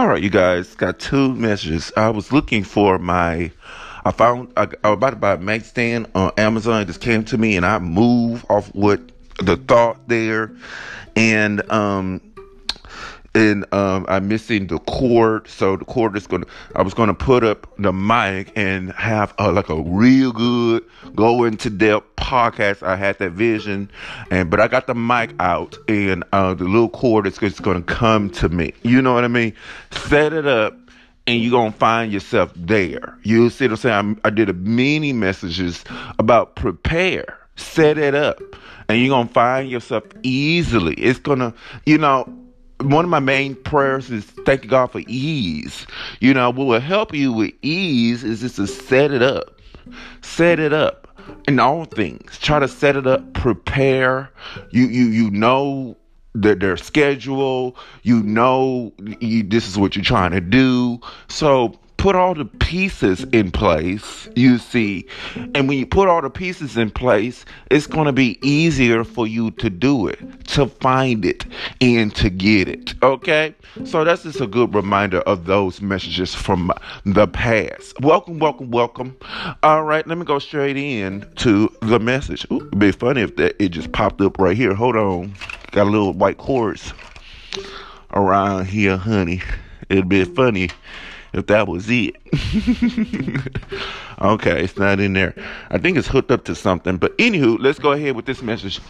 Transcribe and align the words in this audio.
All 0.00 0.08
right, 0.08 0.22
you 0.22 0.30
guys 0.30 0.74
got 0.76 0.98
two 0.98 1.34
messages. 1.34 1.92
I 1.94 2.08
was 2.08 2.32
looking 2.32 2.64
for 2.64 2.98
my. 2.98 3.52
I 4.02 4.12
found 4.12 4.50
I, 4.56 4.62
I 4.82 4.88
was 4.88 4.96
about 4.96 5.10
to 5.10 5.16
buy 5.16 5.34
a 5.34 5.36
mic 5.36 5.62
stand 5.66 6.06
on 6.14 6.32
Amazon. 6.38 6.80
It 6.80 6.86
just 6.86 7.02
came 7.02 7.22
to 7.26 7.36
me, 7.36 7.54
and 7.58 7.66
I 7.66 7.78
move 7.80 8.46
off 8.48 8.74
what 8.74 9.02
the 9.42 9.58
thought 9.58 10.08
there, 10.08 10.52
and 11.16 11.70
um, 11.70 12.29
and 13.34 13.64
um, 13.72 14.06
I'm 14.08 14.28
missing 14.28 14.66
the 14.66 14.78
cord. 14.80 15.46
So 15.48 15.76
the 15.76 15.84
cord 15.84 16.16
is 16.16 16.26
gonna. 16.26 16.46
I 16.74 16.82
was 16.82 16.94
gonna 16.94 17.14
put 17.14 17.44
up 17.44 17.72
the 17.78 17.92
mic 17.92 18.52
and 18.56 18.92
have 18.92 19.34
uh, 19.38 19.52
like 19.52 19.68
a 19.68 19.80
real 19.80 20.32
good 20.32 20.84
go 21.14 21.44
into 21.44 21.70
depth 21.70 22.16
podcast. 22.16 22.82
I 22.82 22.96
had 22.96 23.18
that 23.18 23.32
vision, 23.32 23.90
and 24.30 24.50
but 24.50 24.60
I 24.60 24.68
got 24.68 24.86
the 24.86 24.94
mic 24.94 25.34
out, 25.38 25.76
and 25.88 26.24
uh, 26.32 26.54
the 26.54 26.64
little 26.64 26.88
cord 26.88 27.26
is 27.26 27.38
just 27.38 27.62
gonna 27.62 27.82
come 27.82 28.30
to 28.30 28.48
me. 28.48 28.72
You 28.82 29.00
know 29.00 29.14
what 29.14 29.24
I 29.24 29.28
mean? 29.28 29.54
Set 29.90 30.32
it 30.32 30.46
up. 30.46 30.76
And 31.26 31.40
you're 31.40 31.52
gonna 31.52 31.70
find 31.70 32.10
yourself 32.10 32.50
there. 32.56 33.16
You 33.22 33.50
see 33.50 33.66
what 33.66 33.72
I'm 33.72 33.76
saying? 33.76 33.94
I'm, 33.94 34.20
I 34.24 34.30
did 34.30 34.48
a 34.48 34.52
many 34.52 35.12
messages 35.12 35.84
about 36.18 36.56
prepare, 36.56 37.38
set 37.54 37.98
it 37.98 38.16
up, 38.16 38.40
and 38.88 38.98
you're 38.98 39.10
gonna 39.10 39.28
find 39.28 39.70
yourself 39.70 40.04
easily. 40.24 40.94
It's 40.94 41.20
gonna, 41.20 41.54
you 41.84 41.98
know, 41.98 42.26
one 42.82 43.04
of 43.04 43.10
my 43.10 43.20
main 43.20 43.54
prayers 43.54 44.10
is 44.10 44.24
thank 44.24 44.64
you 44.64 44.70
God 44.70 44.92
for 44.92 45.02
ease. 45.06 45.86
You 46.20 46.34
know, 46.34 46.50
what 46.50 46.66
will 46.66 46.80
help 46.80 47.14
you 47.14 47.32
with 47.32 47.52
ease 47.62 48.24
is 48.24 48.40
just 48.40 48.56
to 48.56 48.66
set 48.66 49.12
it 49.12 49.22
up. 49.22 49.60
Set 50.22 50.58
it 50.58 50.72
up 50.72 51.08
in 51.46 51.58
all 51.58 51.84
things. 51.84 52.38
Try 52.38 52.58
to 52.58 52.68
set 52.68 52.96
it 52.96 53.06
up, 53.06 53.32
prepare. 53.34 54.30
You 54.70 54.86
you 54.86 55.06
you 55.06 55.30
know 55.30 55.96
that 56.34 56.60
their 56.60 56.76
schedule, 56.76 57.76
you 58.02 58.22
know 58.22 58.92
you, 59.20 59.42
this 59.42 59.68
is 59.68 59.76
what 59.76 59.96
you're 59.96 60.04
trying 60.04 60.30
to 60.32 60.40
do. 60.40 61.00
So 61.28 61.74
put 62.00 62.16
all 62.16 62.32
the 62.32 62.46
pieces 62.46 63.24
in 63.24 63.50
place, 63.50 64.26
you 64.34 64.56
see, 64.56 65.06
and 65.54 65.68
when 65.68 65.76
you 65.76 65.84
put 65.84 66.08
all 66.08 66.22
the 66.22 66.30
pieces 66.30 66.78
in 66.78 66.90
place, 66.90 67.44
it's 67.70 67.86
going 67.86 68.06
to 68.06 68.12
be 68.12 68.38
easier 68.42 69.04
for 69.04 69.26
you 69.26 69.50
to 69.50 69.68
do 69.68 70.06
it, 70.06 70.18
to 70.46 70.66
find 70.66 71.26
it, 71.26 71.44
and 71.82 72.14
to 72.16 72.30
get 72.30 72.68
it. 72.68 72.94
Okay? 73.02 73.54
So 73.84 74.02
that's 74.02 74.22
just 74.22 74.40
a 74.40 74.46
good 74.46 74.74
reminder 74.74 75.18
of 75.20 75.44
those 75.44 75.82
messages 75.82 76.34
from 76.34 76.72
the 77.04 77.28
past. 77.28 78.00
Welcome, 78.00 78.38
welcome, 78.38 78.70
welcome. 78.70 79.14
All 79.62 79.84
right, 79.84 80.06
let 80.06 80.16
me 80.16 80.24
go 80.24 80.38
straight 80.38 80.78
in 80.78 81.30
to 81.36 81.70
the 81.82 82.00
message. 82.00 82.46
Ooh, 82.50 82.66
it'd 82.66 82.78
be 82.78 82.92
funny 82.92 83.20
if 83.20 83.36
that 83.36 83.62
it 83.62 83.72
just 83.72 83.92
popped 83.92 84.22
up 84.22 84.38
right 84.38 84.56
here. 84.56 84.72
Hold 84.72 84.96
on. 84.96 85.34
Got 85.72 85.86
a 85.86 85.90
little 85.90 86.14
white 86.14 86.38
cords 86.38 86.94
around 88.14 88.68
here, 88.68 88.96
honey. 88.96 89.42
It'd 89.90 90.08
be 90.08 90.24
funny 90.24 90.70
if 91.32 91.46
that 91.46 91.68
was 91.68 91.86
it. 91.88 92.16
okay, 94.20 94.64
it's 94.64 94.76
not 94.76 95.00
in 95.00 95.12
there. 95.12 95.34
I 95.70 95.78
think 95.78 95.96
it's 95.96 96.08
hooked 96.08 96.30
up 96.30 96.44
to 96.44 96.54
something. 96.54 96.96
But 96.96 97.16
anywho, 97.18 97.58
let's 97.60 97.78
go 97.78 97.92
ahead 97.92 98.16
with 98.16 98.26
this 98.26 98.42
message. 98.42 98.80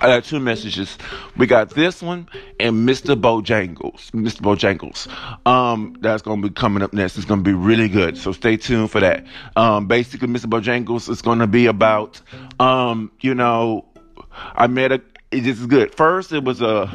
I 0.00 0.08
got 0.08 0.24
two 0.24 0.40
messages. 0.40 0.98
We 1.36 1.46
got 1.46 1.70
this 1.70 2.02
one 2.02 2.28
and 2.60 2.86
Mr. 2.86 3.18
Bojangles. 3.18 4.10
Mr. 4.10 4.40
Bojangles. 4.40 5.08
Um, 5.46 5.96
that's 6.00 6.22
gonna 6.22 6.42
be 6.42 6.50
coming 6.50 6.82
up 6.82 6.92
next. 6.92 7.16
It's 7.16 7.24
gonna 7.24 7.42
be 7.42 7.54
really 7.54 7.88
good. 7.88 8.18
So 8.18 8.32
stay 8.32 8.56
tuned 8.56 8.90
for 8.90 9.00
that. 9.00 9.24
Um, 9.56 9.86
basically, 9.86 10.28
Mr. 10.28 10.46
Bojangles 10.46 11.08
is 11.08 11.22
gonna 11.22 11.46
be 11.46 11.66
about, 11.66 12.20
um, 12.60 13.12
you 13.20 13.34
know, 13.34 13.86
I 14.54 14.66
met 14.66 14.92
a. 14.92 15.00
This 15.30 15.58
is 15.58 15.66
good. 15.66 15.94
First, 15.94 16.32
it 16.32 16.44
was 16.44 16.60
a, 16.60 16.90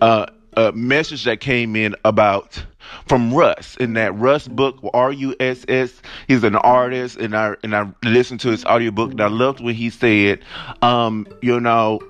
a, 0.00 0.28
a 0.56 0.72
message 0.72 1.24
that 1.24 1.40
came 1.40 1.76
in 1.76 1.94
about 2.04 2.64
from 3.06 3.32
Russ 3.32 3.76
in 3.76 3.94
that 3.94 4.14
Russ 4.16 4.48
book, 4.48 4.78
R 4.94 5.12
U 5.12 5.34
S 5.40 5.64
S. 5.68 6.00
He's 6.28 6.44
an 6.44 6.56
artist, 6.56 7.16
and 7.16 7.36
I 7.36 7.54
and 7.62 7.74
I 7.74 7.88
listened 8.02 8.40
to 8.40 8.50
his 8.50 8.64
audiobook, 8.64 9.12
and 9.12 9.20
I 9.20 9.28
loved 9.28 9.60
when 9.60 9.74
he 9.74 9.90
said, 9.90 10.40
um, 10.82 11.26
you 11.42 11.60
know, 11.60 12.00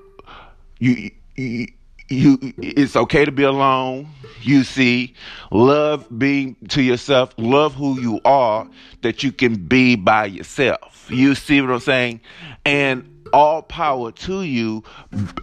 you, 0.78 1.10
you 1.36 1.66
you 2.08 2.38
it's 2.58 2.96
okay 2.96 3.24
to 3.24 3.32
be 3.32 3.42
alone. 3.42 4.08
You 4.42 4.62
see 4.64 5.14
love 5.50 6.06
being 6.16 6.56
to 6.68 6.82
yourself 6.82 7.34
love 7.36 7.74
who 7.74 8.00
you 8.00 8.20
are 8.24 8.68
that 9.02 9.22
you 9.22 9.32
can 9.32 9.66
be 9.66 9.96
by 9.96 10.26
yourself. 10.26 11.08
You 11.10 11.34
see 11.34 11.60
what 11.60 11.70
i'm 11.70 11.80
saying? 11.80 12.20
And 12.64 13.26
all 13.32 13.62
power 13.62 14.12
to 14.12 14.42
you 14.42 14.84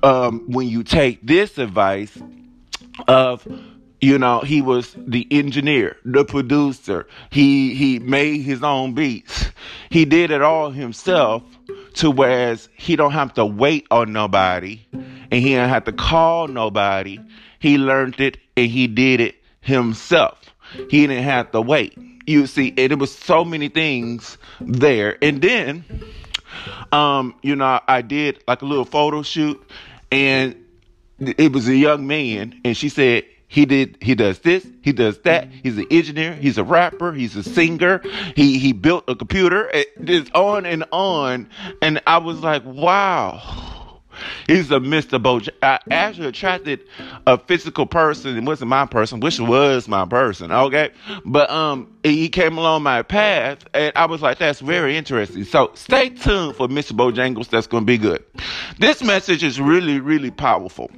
um, 0.04 0.44
when 0.48 0.68
you 0.68 0.84
take 0.84 1.26
this 1.26 1.58
advice 1.58 2.18
of 3.08 3.46
you 4.04 4.20
know, 4.20 4.42
he 4.42 4.62
was 4.62 4.94
the 4.98 5.26
engineer, 5.32 5.96
the 6.04 6.26
producer. 6.26 7.08
He 7.30 7.74
he 7.74 8.00
made 8.00 8.42
his 8.42 8.62
own 8.62 8.94
beats. 8.94 9.50
He 9.90 10.04
did 10.04 10.30
it 10.30 10.42
all 10.42 10.72
himself 10.72 11.42
to 11.94 12.12
whereas 12.12 12.68
he 12.76 12.98
don't 12.98 13.14
have 13.14 13.34
to 13.36 13.46
wait 13.46 13.88
on 13.92 14.12
nobody 14.12 14.82
and 14.92 15.34
he 15.34 15.56
don't 15.56 15.70
have 15.70 15.86
to 15.86 15.94
call 15.94 16.50
nobody. 16.50 17.18
He 17.60 17.78
learned 17.78 18.20
it 18.20 18.40
and 18.58 18.70
he 18.70 18.88
did 18.88 19.22
it 19.22 19.36
himself. 19.62 20.38
He 20.90 21.08
didn't 21.08 21.24
have 21.24 21.52
to 21.52 21.62
wait. 21.62 21.98
You 22.28 22.46
see, 22.46 22.74
and 22.78 22.92
it 22.92 23.00
was 23.00 23.18
so 23.18 23.46
many 23.46 23.70
things 23.70 24.38
there. 24.60 25.18
And 25.24 25.42
then 25.42 25.86
um, 26.92 27.36
you 27.42 27.56
know, 27.56 27.80
I 27.88 28.02
did 28.02 28.44
like 28.50 28.64
a 28.64 28.66
little 28.66 28.84
photo 28.84 29.22
shoot 29.22 29.64
and 30.12 30.58
it 31.20 31.54
was 31.54 31.70
a 31.70 31.76
young 31.76 32.06
man 32.06 32.60
and 32.66 32.76
she 32.76 32.90
said 32.90 33.24
he 33.54 33.66
did. 33.66 34.00
He 34.02 34.16
does 34.16 34.40
this. 34.40 34.66
He 34.82 34.92
does 34.92 35.20
that. 35.20 35.48
He's 35.62 35.78
an 35.78 35.86
engineer. 35.92 36.34
He's 36.34 36.58
a 36.58 36.64
rapper. 36.64 37.14
He's 37.14 37.36
a 37.36 37.44
singer. 37.44 38.02
He 38.36 38.58
he 38.58 38.74
built 38.74 39.04
a 39.08 39.14
computer. 39.14 39.70
It's 39.72 40.32
on 40.32 40.66
and 40.66 40.84
on. 40.92 41.48
And 41.80 42.02
I 42.08 42.18
was 42.18 42.40
like, 42.40 42.66
wow. 42.66 44.00
He's 44.48 44.72
a 44.72 44.80
Mr. 44.80 45.22
Boj. 45.22 45.50
I 45.62 45.78
actually 45.92 46.30
attracted 46.30 46.80
a 47.28 47.38
physical 47.38 47.86
person. 47.86 48.36
It 48.36 48.44
wasn't 48.44 48.70
my 48.70 48.88
person. 48.88 49.24
It 49.24 49.40
was 49.40 49.88
my 49.88 50.06
person. 50.08 50.52
Okay, 50.52 50.90
but 51.24 51.50
um, 51.52 51.96
he 52.02 52.30
came 52.30 52.58
along 52.58 52.82
my 52.82 53.04
path, 53.04 53.66
and 53.76 53.92
I 53.96 54.08
was 54.08 54.24
like, 54.24 54.40
that's 54.40 54.62
very 54.62 54.98
interesting. 54.98 55.44
So 55.44 55.72
stay 55.76 56.10
tuned 56.10 56.56
for 56.56 56.68
Mr. 56.68 56.94
Bojangles. 56.94 57.50
That's 57.50 57.68
to 57.68 57.82
be 57.82 58.00
good. 58.00 58.24
This 58.80 59.04
message 59.04 59.44
is 59.44 59.62
really, 59.62 60.00
really 60.00 60.32
powerful. 60.32 60.90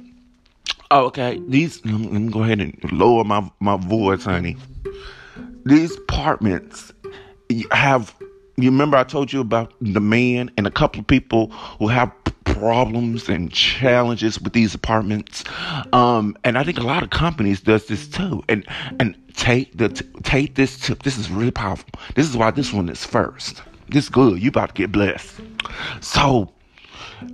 Oh, 0.90 1.06
okay. 1.06 1.40
These 1.48 1.84
let 1.84 2.00
me, 2.00 2.30
go 2.30 2.42
ahead 2.42 2.60
and 2.60 2.78
lower 2.92 3.24
my 3.24 3.48
my 3.60 3.76
voice, 3.76 4.24
honey. 4.24 4.56
These 5.64 5.96
apartments 5.96 6.92
have. 7.70 8.14
You 8.58 8.70
remember 8.70 8.96
I 8.96 9.04
told 9.04 9.34
you 9.34 9.40
about 9.40 9.74
the 9.82 10.00
man 10.00 10.50
and 10.56 10.66
a 10.66 10.70
couple 10.70 11.00
of 11.00 11.06
people 11.06 11.48
who 11.78 11.88
have 11.88 12.10
problems 12.44 13.28
and 13.28 13.52
challenges 13.52 14.40
with 14.40 14.54
these 14.54 14.74
apartments. 14.74 15.44
Um, 15.92 16.38
and 16.42 16.56
I 16.56 16.64
think 16.64 16.78
a 16.78 16.82
lot 16.82 17.02
of 17.02 17.10
companies 17.10 17.60
does 17.60 17.86
this 17.86 18.08
too. 18.08 18.42
And 18.48 18.66
and 18.98 19.14
take 19.34 19.76
the 19.76 19.88
take 20.22 20.54
this 20.54 20.78
tip. 20.78 21.02
This 21.02 21.18
is 21.18 21.30
really 21.30 21.50
powerful. 21.50 21.88
This 22.14 22.28
is 22.28 22.36
why 22.36 22.50
this 22.50 22.72
one 22.72 22.88
is 22.88 23.04
first. 23.04 23.62
This 23.88 24.08
good. 24.08 24.40
You 24.40 24.48
about 24.48 24.70
to 24.70 24.74
get 24.74 24.92
blessed. 24.92 25.40
So 26.00 26.52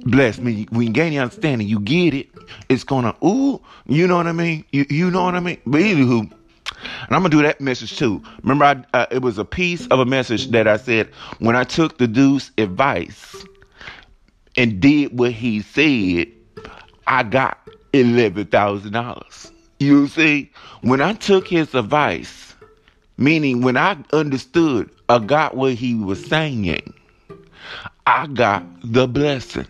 blessed 0.04 0.40
me 0.40 0.66
when 0.70 0.86
you 0.86 0.92
gain 0.92 1.10
the 1.10 1.18
understanding, 1.18 1.68
you 1.68 1.80
get 1.80 2.14
it. 2.14 2.28
It's 2.68 2.84
gonna 2.84 3.14
ooh, 3.24 3.60
you 3.86 4.06
know 4.06 4.16
what 4.16 4.26
I 4.26 4.32
mean? 4.32 4.64
You 4.72 4.86
you 4.88 5.10
know 5.10 5.24
what 5.24 5.34
I 5.34 5.40
mean? 5.40 5.60
But 5.66 5.80
anywho, 5.80 6.20
and 6.20 7.10
I'm 7.10 7.22
gonna 7.22 7.30
do 7.30 7.42
that 7.42 7.60
message 7.60 7.96
too. 7.96 8.22
Remember, 8.42 8.64
I, 8.64 8.84
uh, 8.96 9.06
it 9.10 9.22
was 9.22 9.38
a 9.38 9.44
piece 9.44 9.86
of 9.88 10.00
a 10.00 10.04
message 10.04 10.48
that 10.48 10.66
I 10.66 10.76
said 10.76 11.08
when 11.38 11.56
I 11.56 11.64
took 11.64 11.98
the 11.98 12.06
dude's 12.06 12.50
advice 12.58 13.44
and 14.56 14.80
did 14.80 15.18
what 15.18 15.32
he 15.32 15.62
said, 15.62 16.28
I 17.06 17.22
got 17.22 17.58
eleven 17.92 18.46
thousand 18.46 18.92
dollars. 18.92 19.52
You 19.78 20.06
see, 20.08 20.50
when 20.82 21.00
I 21.00 21.14
took 21.14 21.48
his 21.48 21.74
advice, 21.74 22.54
meaning 23.16 23.62
when 23.62 23.76
I 23.76 23.96
understood, 24.12 24.90
I 25.08 25.18
got 25.18 25.56
what 25.56 25.74
he 25.74 25.94
was 25.94 26.24
saying. 26.24 26.94
I 28.06 28.26
got 28.26 28.64
the 28.84 29.06
blessing. 29.06 29.66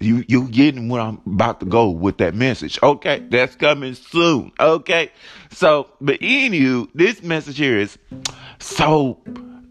You 0.00 0.24
you 0.28 0.48
getting 0.48 0.88
where 0.88 1.00
I'm 1.00 1.20
about 1.26 1.60
to 1.60 1.66
go 1.66 1.88
with 1.88 2.18
that 2.18 2.34
message. 2.34 2.78
Okay, 2.82 3.20
that's 3.30 3.56
coming 3.56 3.94
soon. 3.94 4.52
Okay. 4.60 5.10
So 5.50 5.88
but 6.00 6.20
anywho, 6.20 6.88
this 6.94 7.22
message 7.22 7.56
here 7.56 7.78
is 7.78 7.96
so 8.58 9.18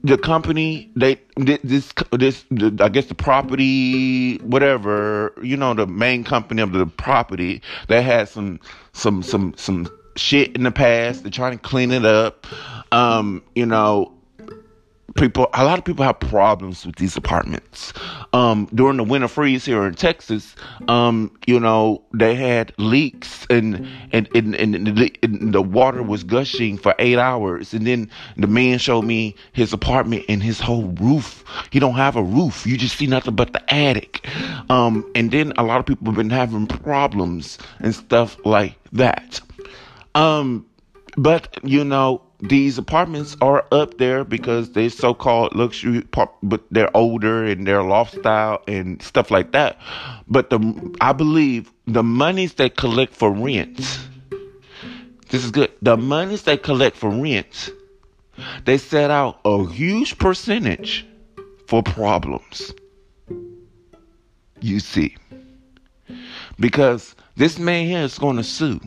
the 0.05 0.17
company 0.17 0.91
they 0.95 1.19
this 1.35 1.93
this 2.11 2.45
I 2.79 2.89
guess 2.89 3.07
the 3.07 3.15
property 3.15 4.37
whatever 4.37 5.33
you 5.41 5.57
know 5.57 5.73
the 5.73 5.87
main 5.87 6.23
company 6.23 6.61
of 6.61 6.71
the 6.73 6.85
property 6.85 7.61
that 7.87 8.01
had 8.01 8.29
some 8.29 8.59
some 8.93 9.23
some 9.23 9.53
some 9.57 9.87
shit 10.15 10.55
in 10.55 10.63
the 10.63 10.71
past 10.71 11.23
they're 11.23 11.31
trying 11.31 11.57
to 11.57 11.57
clean 11.57 11.91
it 11.91 12.05
up 12.05 12.45
um 12.93 13.43
you 13.55 13.65
know 13.65 14.14
people 15.13 15.47
a 15.53 15.63
lot 15.63 15.77
of 15.77 15.85
people 15.85 16.03
have 16.03 16.19
problems 16.19 16.85
with 16.85 16.95
these 16.95 17.15
apartments. 17.15 17.93
Um 18.33 18.67
during 18.73 18.97
the 18.97 19.03
winter 19.03 19.27
freeze 19.27 19.63
here 19.63 19.85
in 19.85 19.93
texas 19.93 20.55
um 20.87 21.31
you 21.45 21.59
know 21.59 22.03
they 22.13 22.35
had 22.35 22.73
leaks 22.77 23.45
and 23.49 23.87
and 24.11 24.27
and, 24.35 24.55
and, 24.55 24.75
and 24.75 25.53
the 25.53 25.61
water 25.61 26.01
was 26.01 26.23
gushing 26.23 26.77
for 26.77 26.95
eight 26.99 27.17
hours. 27.17 27.73
And 27.73 27.85
then 27.85 28.09
the 28.35 28.47
man 28.47 28.79
showed 28.79 29.03
me 29.03 29.35
his 29.53 29.73
apartment 29.73 30.25
and 30.27 30.41
his 30.41 30.59
whole 30.59 30.87
roof. 30.99 31.43
He 31.69 31.79
don't 31.79 31.95
have 31.95 32.15
a 32.15 32.23
roof. 32.23 32.65
You 32.65 32.77
just 32.77 32.97
see 32.97 33.07
nothing 33.07 33.35
but 33.35 33.53
the 33.53 33.73
attic. 33.73 34.27
Um 34.69 35.09
and 35.15 35.31
then 35.31 35.53
a 35.57 35.63
lot 35.63 35.79
of 35.79 35.85
people 35.85 36.07
have 36.07 36.15
been 36.15 36.29
having 36.29 36.67
problems 36.67 37.57
and 37.79 37.93
stuff 37.93 38.37
like 38.43 38.75
that. 38.93 39.39
Um 40.15 40.65
but 41.17 41.57
you 41.63 41.83
know 41.83 42.24
these 42.49 42.77
apartments 42.77 43.35
are 43.41 43.65
up 43.71 43.97
there 43.97 44.23
because 44.23 44.71
they're 44.71 44.89
so-called 44.89 45.55
luxury 45.55 46.03
but 46.43 46.63
they're 46.71 46.95
older 46.95 47.45
and 47.45 47.67
they're 47.67 47.83
loft 47.83 48.15
style 48.15 48.61
and 48.67 49.01
stuff 49.01 49.31
like 49.31 49.51
that. 49.51 49.77
But 50.27 50.49
the 50.49 50.95
i 51.01 51.13
believe 51.13 51.71
the 51.85 52.03
monies 52.03 52.53
they 52.55 52.69
collect 52.69 53.13
for 53.13 53.31
rent 53.31 53.77
this 55.29 55.43
is 55.43 55.51
good 55.51 55.71
the 55.81 55.97
monies 55.97 56.43
they 56.43 56.57
collect 56.57 56.95
for 56.95 57.09
rent 57.09 57.69
they 58.65 58.77
set 58.77 59.11
out 59.11 59.39
a 59.45 59.65
huge 59.67 60.17
percentage 60.17 61.05
for 61.67 61.83
problems. 61.83 62.73
You 64.61 64.79
see. 64.79 65.15
Because 66.59 67.15
this 67.35 67.59
man 67.59 67.85
here 67.85 68.01
is 68.01 68.17
going 68.17 68.37
to 68.37 68.43
sue 68.43 68.79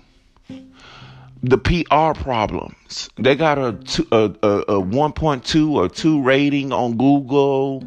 the 1.43 1.58
PR 1.58 2.19
problems. 2.20 3.11
They 3.17 3.35
got 3.35 3.58
a 3.58 3.79
a, 4.11 4.25
a, 4.43 4.49
a 4.49 4.82
1.2 4.82 5.70
or 5.73 5.88
2 5.88 6.23
rating 6.23 6.73
on 6.73 6.96
Google, 6.96 7.85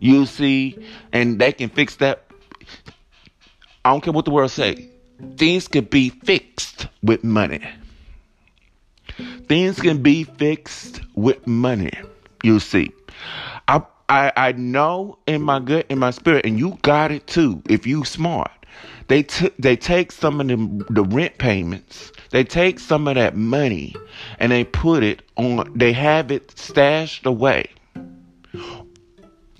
you 0.00 0.26
see, 0.26 0.78
and 1.12 1.38
they 1.38 1.52
can 1.52 1.68
fix 1.70 1.96
that. 1.96 2.24
I 3.84 3.90
don't 3.90 4.00
care 4.00 4.12
what 4.12 4.24
the 4.24 4.30
world 4.30 4.50
say. 4.50 4.88
Things 5.36 5.68
can 5.68 5.84
be 5.84 6.10
fixed 6.10 6.88
with 7.02 7.22
money. 7.22 7.62
Things 9.48 9.80
can 9.80 10.02
be 10.02 10.24
fixed 10.24 11.00
with 11.14 11.46
money. 11.46 11.92
You 12.42 12.60
see. 12.60 12.92
I 13.68 13.82
I 14.08 14.32
I 14.36 14.52
know 14.52 15.18
in 15.26 15.42
my 15.42 15.60
gut 15.60 15.86
in 15.88 15.98
my 15.98 16.10
spirit, 16.10 16.44
and 16.44 16.58
you 16.58 16.78
got 16.82 17.12
it 17.12 17.26
too, 17.26 17.62
if 17.68 17.86
you 17.86 18.04
smart. 18.04 18.50
They 19.08 19.22
took 19.22 19.56
they 19.58 19.76
take 19.76 20.12
some 20.12 20.40
of 20.40 20.48
the, 20.48 20.84
the 20.90 21.04
rent 21.04 21.38
payments 21.38 22.12
they 22.34 22.42
take 22.42 22.80
some 22.80 23.06
of 23.06 23.14
that 23.14 23.36
money 23.36 23.94
and 24.40 24.50
they 24.50 24.64
put 24.64 25.04
it 25.04 25.22
on, 25.36 25.70
they 25.72 25.92
have 25.92 26.32
it 26.32 26.50
stashed 26.58 27.26
away. 27.26 27.64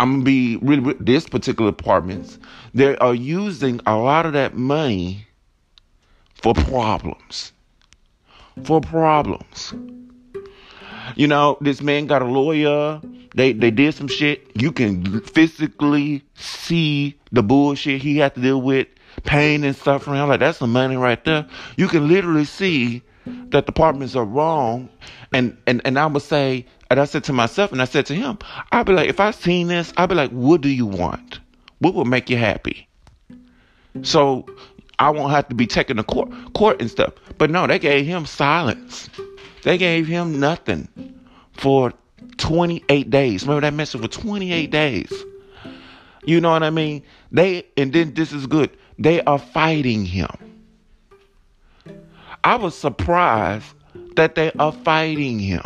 I'm 0.01 0.11
gonna 0.11 0.25
be 0.25 0.57
really 0.57 0.97
this 0.99 1.29
particular 1.29 1.71
apartments. 1.71 2.37
They 2.75 2.97
are 2.97 3.15
using 3.15 3.81
a 3.87 3.97
lot 3.97 4.27
of 4.27 4.33
that 4.33 4.57
money 4.57 5.25
for 6.35 6.53
problems. 6.53 7.53
For 8.65 8.81
problems. 8.81 9.73
You 11.15 11.29
know, 11.29 11.57
this 11.61 11.81
man 11.81 12.07
got 12.07 12.23
a 12.23 12.27
lawyer. 12.27 13.01
They 13.37 13.53
they 13.53 13.71
did 13.71 13.95
some 13.95 14.09
shit. 14.09 14.51
You 14.61 14.73
can 14.73 15.21
physically 15.21 16.25
see 16.35 17.17
the 17.31 17.45
bullshit 17.45 18.03
he 18.03 18.19
had 18.19 18.35
to 18.35 18.41
deal 18.41 18.61
with 18.61 18.89
pain 19.25 19.65
and 19.65 19.75
suffering. 19.75 20.21
I'm 20.21 20.29
like, 20.29 20.41
that's 20.41 20.59
some 20.59 20.73
money 20.73 20.97
right 20.97 21.23
there. 21.25 21.47
You 21.77 21.89
can 21.89 22.09
literally 22.09 22.45
see 22.45 23.03
that 23.27 23.67
departments 23.67 24.15
are 24.15 24.25
wrong. 24.25 24.89
And, 25.33 25.57
and, 25.67 25.81
and 25.85 25.99
I 25.99 26.07
would 26.07 26.23
say, 26.23 26.67
and 26.91 27.01
I 27.01 27.05
said 27.05 27.25
to 27.25 27.33
myself, 27.33 27.73
and 27.73 27.83
I 27.83 27.87
said 27.87 28.07
to 28.07 28.15
him, 28.15 28.39
I'd 28.71 28.87
be 28.87 28.93
like, 28.93 29.09
if 29.09 29.21
I 29.21 29.31
seen 29.31 29.69
this, 29.69 29.93
I'd 29.97 30.09
be 30.09 30.15
like, 30.15 30.31
what 30.31 30.61
do 30.61 30.69
you 30.69 30.87
want? 30.87 31.41
What 31.79 31.95
would 31.95 32.07
make 32.07 32.31
you 32.31 32.37
happy? 32.37 32.89
So 34.03 34.47
I 34.99 35.11
won't 35.11 35.33
have 35.33 35.49
to 35.49 35.55
be 35.55 35.67
taking 35.67 35.97
to 35.97 36.03
court, 36.03 36.31
court 36.55 36.81
and 36.81 36.91
stuff. 36.91 37.15
But 37.39 37.51
no, 37.51 37.67
they 37.67 37.79
gave 37.79 38.07
him 38.07 38.27
silence. 38.27 39.09
They 39.63 39.79
gave 39.79 40.07
him 40.07 40.39
nothing 40.39 40.89
for 41.53 41.93
28 42.37 43.11
days. 43.11 43.43
Remember 43.43 43.63
that 43.63 43.75
message 43.75 44.01
for 44.01 44.09
28 44.09 44.71
days. 44.71 45.13
You 46.25 46.41
know 46.41 46.51
what 46.51 46.63
I 46.63 46.71
mean? 46.71 47.03
They 47.33 47.67
and 47.77 47.93
then 47.93 48.15
this 48.15 48.33
is 48.33 48.47
good. 48.47 48.71
They 48.99 49.23
are 49.23 49.39
fighting 49.39 50.05
him. 50.05 50.29
I 52.45 52.57
was 52.57 52.77
surprised 52.77 53.75
that 54.17 54.35
they 54.35 54.53
are 54.59 54.73
fighting 54.73 55.39
him. 55.39 55.63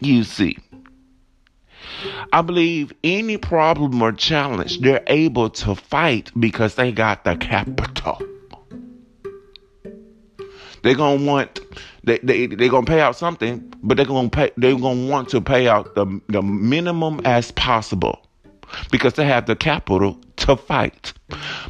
You 0.00 0.24
see. 0.24 0.58
I 2.32 2.42
believe 2.42 2.92
any 3.04 3.36
problem 3.36 4.02
or 4.02 4.12
challenge, 4.12 4.80
they're 4.80 5.04
able 5.06 5.50
to 5.50 5.74
fight 5.74 6.30
because 6.38 6.74
they 6.74 6.92
got 6.92 7.24
the 7.24 7.36
capital. 7.36 8.20
They're 10.82 10.94
gonna 10.94 11.24
want 11.24 11.60
they 12.04 12.18
they 12.18 12.46
they're 12.46 12.68
gonna 12.68 12.86
pay 12.86 13.00
out 13.00 13.16
something, 13.16 13.72
but 13.82 13.96
they're 13.96 14.06
gonna 14.06 14.28
pay 14.28 14.50
they're 14.56 14.78
gonna 14.78 15.08
want 15.08 15.28
to 15.30 15.40
pay 15.40 15.68
out 15.68 15.94
the 15.94 16.20
the 16.28 16.42
minimum 16.42 17.20
as 17.24 17.50
possible 17.52 18.25
because 18.90 19.14
they 19.14 19.24
have 19.24 19.46
the 19.46 19.56
capital 19.56 20.18
to 20.36 20.56
fight. 20.56 21.12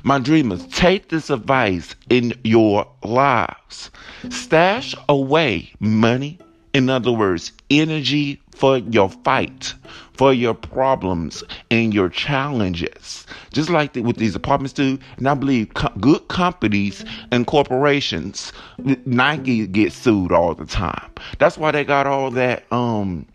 My 0.02 0.18
dreamers, 0.18 0.66
take 0.68 1.08
this 1.08 1.30
advice 1.30 1.94
in 2.10 2.34
your 2.44 2.86
lives. 3.02 3.90
Stash 4.30 4.94
away 5.08 5.72
money, 5.80 6.38
in 6.72 6.90
other 6.90 7.12
words, 7.12 7.52
energy 7.70 8.40
for 8.50 8.78
your 8.78 9.08
fight, 9.10 9.74
for 10.14 10.32
your 10.32 10.54
problems 10.54 11.44
and 11.70 11.92
your 11.92 12.08
challenges. 12.08 13.26
Just 13.52 13.70
like 13.70 13.92
the, 13.92 14.00
with 14.02 14.16
these 14.16 14.34
apartments 14.34 14.72
do, 14.72 14.98
and 15.18 15.28
I 15.28 15.34
believe 15.34 15.74
co- 15.74 15.92
good 16.00 16.26
companies 16.28 17.04
and 17.30 17.46
corporations, 17.46 18.52
Nike 18.78 19.66
gets 19.66 19.94
sued 19.94 20.32
all 20.32 20.54
the 20.54 20.66
time. 20.66 21.10
That's 21.38 21.58
why 21.58 21.70
they 21.70 21.84
got 21.84 22.06
all 22.06 22.30
that 22.32 22.64
um 22.72 23.26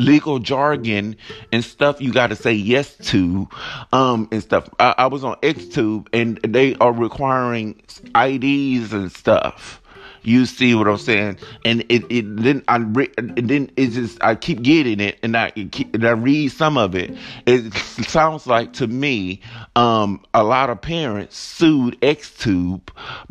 legal 0.00 0.38
jargon 0.38 1.16
and 1.52 1.64
stuff 1.64 2.00
you 2.00 2.12
got 2.12 2.28
to 2.28 2.36
say 2.36 2.52
yes 2.52 2.96
to 2.96 3.48
um 3.92 4.28
and 4.32 4.42
stuff. 4.42 4.68
I, 4.78 4.94
I 4.98 5.06
was 5.06 5.24
on 5.24 5.36
xtube 5.36 6.08
and 6.12 6.38
they 6.42 6.74
are 6.76 6.92
requiring 6.92 7.80
ids 8.14 8.92
and 8.92 9.12
stuff 9.12 9.80
you 10.22 10.46
see 10.46 10.74
what 10.74 10.88
I'm 10.88 10.98
saying? 10.98 11.38
And 11.64 11.80
it, 11.88 12.04
it 12.10 12.36
then 12.36 12.62
I 12.68 12.78
re- 12.78 13.12
then 13.18 13.70
it's 13.76 13.94
just 13.94 14.22
I 14.22 14.34
keep 14.34 14.62
getting 14.62 15.00
it, 15.00 15.18
and 15.22 15.36
I 15.36 15.52
and 15.56 16.04
I 16.04 16.10
read 16.10 16.48
some 16.52 16.76
of 16.76 16.94
it. 16.94 17.16
It 17.46 17.72
sounds 18.08 18.46
like 18.46 18.72
to 18.74 18.86
me, 18.86 19.40
um, 19.76 20.24
a 20.34 20.42
lot 20.42 20.70
of 20.70 20.80
parents 20.80 21.36
sued 21.36 22.00
XTube 22.00 22.82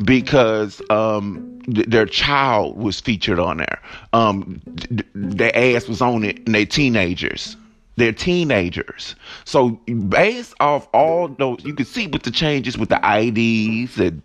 because 0.04 0.82
um, 0.90 1.60
th- 1.72 1.86
their 1.86 2.06
child 2.06 2.76
was 2.76 3.00
featured 3.00 3.38
on 3.38 3.58
there. 3.58 3.80
Um, 4.12 4.60
th- 4.76 5.06
their 5.14 5.54
ass 5.54 5.88
was 5.88 6.00
on 6.00 6.24
it, 6.24 6.38
and 6.46 6.54
they 6.54 6.64
teenagers 6.64 7.56
they're 7.96 8.12
teenagers. 8.12 9.14
So 9.44 9.72
based 10.08 10.54
off 10.58 10.88
all 10.94 11.28
those, 11.28 11.62
you 11.64 11.74
can 11.74 11.84
see 11.84 12.06
with 12.06 12.22
the 12.22 12.30
changes 12.30 12.78
with 12.78 12.88
the 12.88 12.96
IDs 12.96 13.98
and 13.98 14.22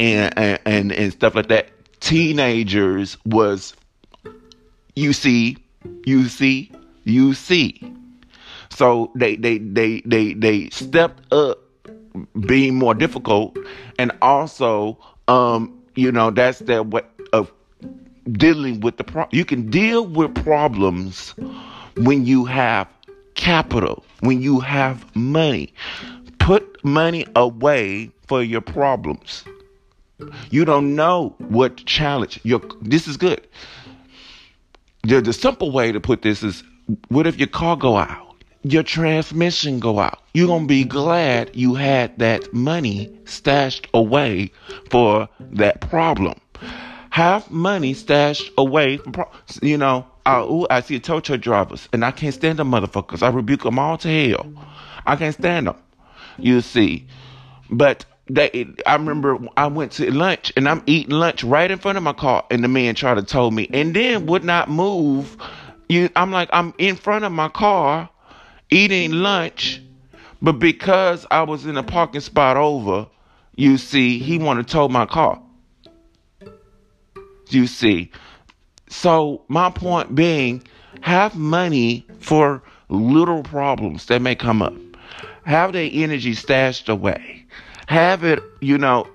and 0.00 0.58
and, 0.66 0.92
and 0.92 1.12
stuff 1.12 1.34
like 1.34 1.48
that 1.48 1.68
teenagers 2.02 3.16
was 3.24 3.74
you 4.94 5.12
see, 5.12 5.56
you 6.04 6.28
see, 6.28 6.70
you 7.04 7.32
see. 7.32 7.80
So 8.70 9.10
they 9.14 9.36
they 9.36 9.58
they 9.58 10.02
they 10.04 10.34
they 10.34 10.68
stepped 10.70 11.32
up 11.32 11.60
being 12.46 12.74
more 12.74 12.94
difficult 12.94 13.56
and 13.98 14.12
also 14.20 14.98
um 15.28 15.80
you 15.94 16.12
know 16.12 16.30
that's 16.30 16.58
their 16.58 16.82
way 16.82 17.02
of 17.32 17.50
dealing 18.32 18.80
with 18.80 18.96
the 18.96 19.04
problem. 19.04 19.30
You 19.32 19.44
can 19.44 19.70
deal 19.70 20.06
with 20.06 20.34
problems 20.34 21.34
when 21.96 22.26
you 22.26 22.44
have 22.44 22.88
capital, 23.34 24.04
when 24.20 24.42
you 24.42 24.60
have 24.60 25.04
money. 25.16 25.72
Put 26.38 26.84
money 26.84 27.24
away 27.36 28.10
for 28.26 28.42
your 28.42 28.60
problems. 28.60 29.44
You 30.50 30.64
don't 30.64 30.94
know 30.94 31.34
what 31.38 31.76
challenge. 31.84 32.40
Your 32.42 32.60
this 32.80 33.08
is 33.08 33.16
good. 33.16 33.46
The, 35.04 35.20
the 35.20 35.32
simple 35.32 35.72
way 35.72 35.90
to 35.90 36.00
put 36.00 36.22
this 36.22 36.42
is, 36.42 36.62
what 37.08 37.26
if 37.26 37.36
your 37.36 37.48
car 37.48 37.76
go 37.76 37.96
out? 37.96 38.36
Your 38.62 38.84
transmission 38.84 39.80
go 39.80 39.98
out. 39.98 40.20
You're 40.34 40.46
gonna 40.46 40.66
be 40.66 40.84
glad 40.84 41.50
you 41.54 41.74
had 41.74 42.16
that 42.20 42.52
money 42.54 43.10
stashed 43.24 43.88
away 43.92 44.52
for 44.90 45.28
that 45.40 45.80
problem. 45.80 46.40
Have 47.10 47.50
money 47.50 47.94
stashed 47.94 48.50
away 48.56 48.98
from, 48.98 49.12
pro- 49.12 49.30
you 49.60 49.76
know. 49.76 50.06
Uh, 50.24 50.46
ooh, 50.48 50.66
I 50.70 50.80
see 50.80 51.00
tow 51.00 51.18
truck 51.18 51.40
drivers, 51.40 51.88
and 51.92 52.04
I 52.04 52.12
can't 52.12 52.32
stand 52.32 52.60
them 52.60 52.70
motherfuckers. 52.70 53.24
I 53.24 53.28
rebuke 53.30 53.64
them 53.64 53.80
all 53.80 53.98
to 53.98 54.08
hell. 54.08 54.52
I 55.04 55.16
can't 55.16 55.34
stand 55.34 55.66
them. 55.66 55.76
You 56.38 56.60
see, 56.60 57.08
but 57.70 58.04
I 58.36 58.94
remember 58.94 59.38
I 59.56 59.66
went 59.66 59.92
to 59.92 60.10
lunch 60.10 60.52
and 60.56 60.68
I'm 60.68 60.82
eating 60.86 61.14
lunch 61.14 61.42
right 61.44 61.70
in 61.70 61.78
front 61.78 61.98
of 61.98 62.04
my 62.04 62.12
car 62.12 62.44
and 62.50 62.62
the 62.62 62.68
man 62.68 62.94
tried 62.94 63.14
to 63.14 63.22
tow 63.22 63.50
me 63.50 63.68
and 63.72 63.94
then 63.94 64.26
would 64.26 64.44
not 64.44 64.70
move 64.70 65.36
You, 65.88 66.08
I'm 66.16 66.30
like, 66.30 66.48
I'm 66.52 66.72
in 66.78 66.96
front 66.96 67.24
of 67.26 67.32
my 67.32 67.48
car 67.48 68.08
eating 68.70 69.12
lunch, 69.12 69.82
but 70.40 70.52
because 70.52 71.26
I 71.30 71.42
was 71.42 71.66
in 71.66 71.76
a 71.76 71.82
parking 71.82 72.22
spot 72.22 72.56
over, 72.56 73.06
you 73.56 73.76
see, 73.76 74.18
he 74.18 74.38
wanted 74.38 74.66
to 74.68 74.72
tow 74.72 74.88
my 74.88 75.04
car. 75.04 75.42
You 77.50 77.66
see. 77.66 78.10
So 78.88 79.44
my 79.48 79.68
point 79.68 80.14
being, 80.14 80.62
have 81.02 81.36
money 81.36 82.06
for 82.20 82.62
little 82.88 83.42
problems 83.42 84.06
that 84.06 84.22
may 84.22 84.34
come 84.34 84.62
up. 84.62 84.74
Have 85.44 85.74
their 85.74 85.90
energy 85.92 86.34
stashed 86.34 86.88
away. 86.88 87.44
Have 87.92 88.24
it, 88.24 88.42
you 88.62 88.78
know, 88.78 89.06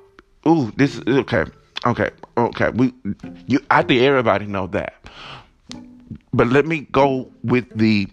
ooh, 0.48 0.72
this 0.75 0.98
is 0.98 1.01
okay. 1.07 1.46
Okay, 1.84 2.12
okay. 2.38 2.69
We 2.69 2.93
you 3.48 3.60
I 3.72 3.81
think 3.81 4.03
everybody 4.03 4.46
know 4.46 4.67
that. 4.67 4.93
But 6.31 6.50
let 6.50 6.67
me 6.67 6.81
go 6.91 7.31
with 7.43 7.65
the 7.75 8.07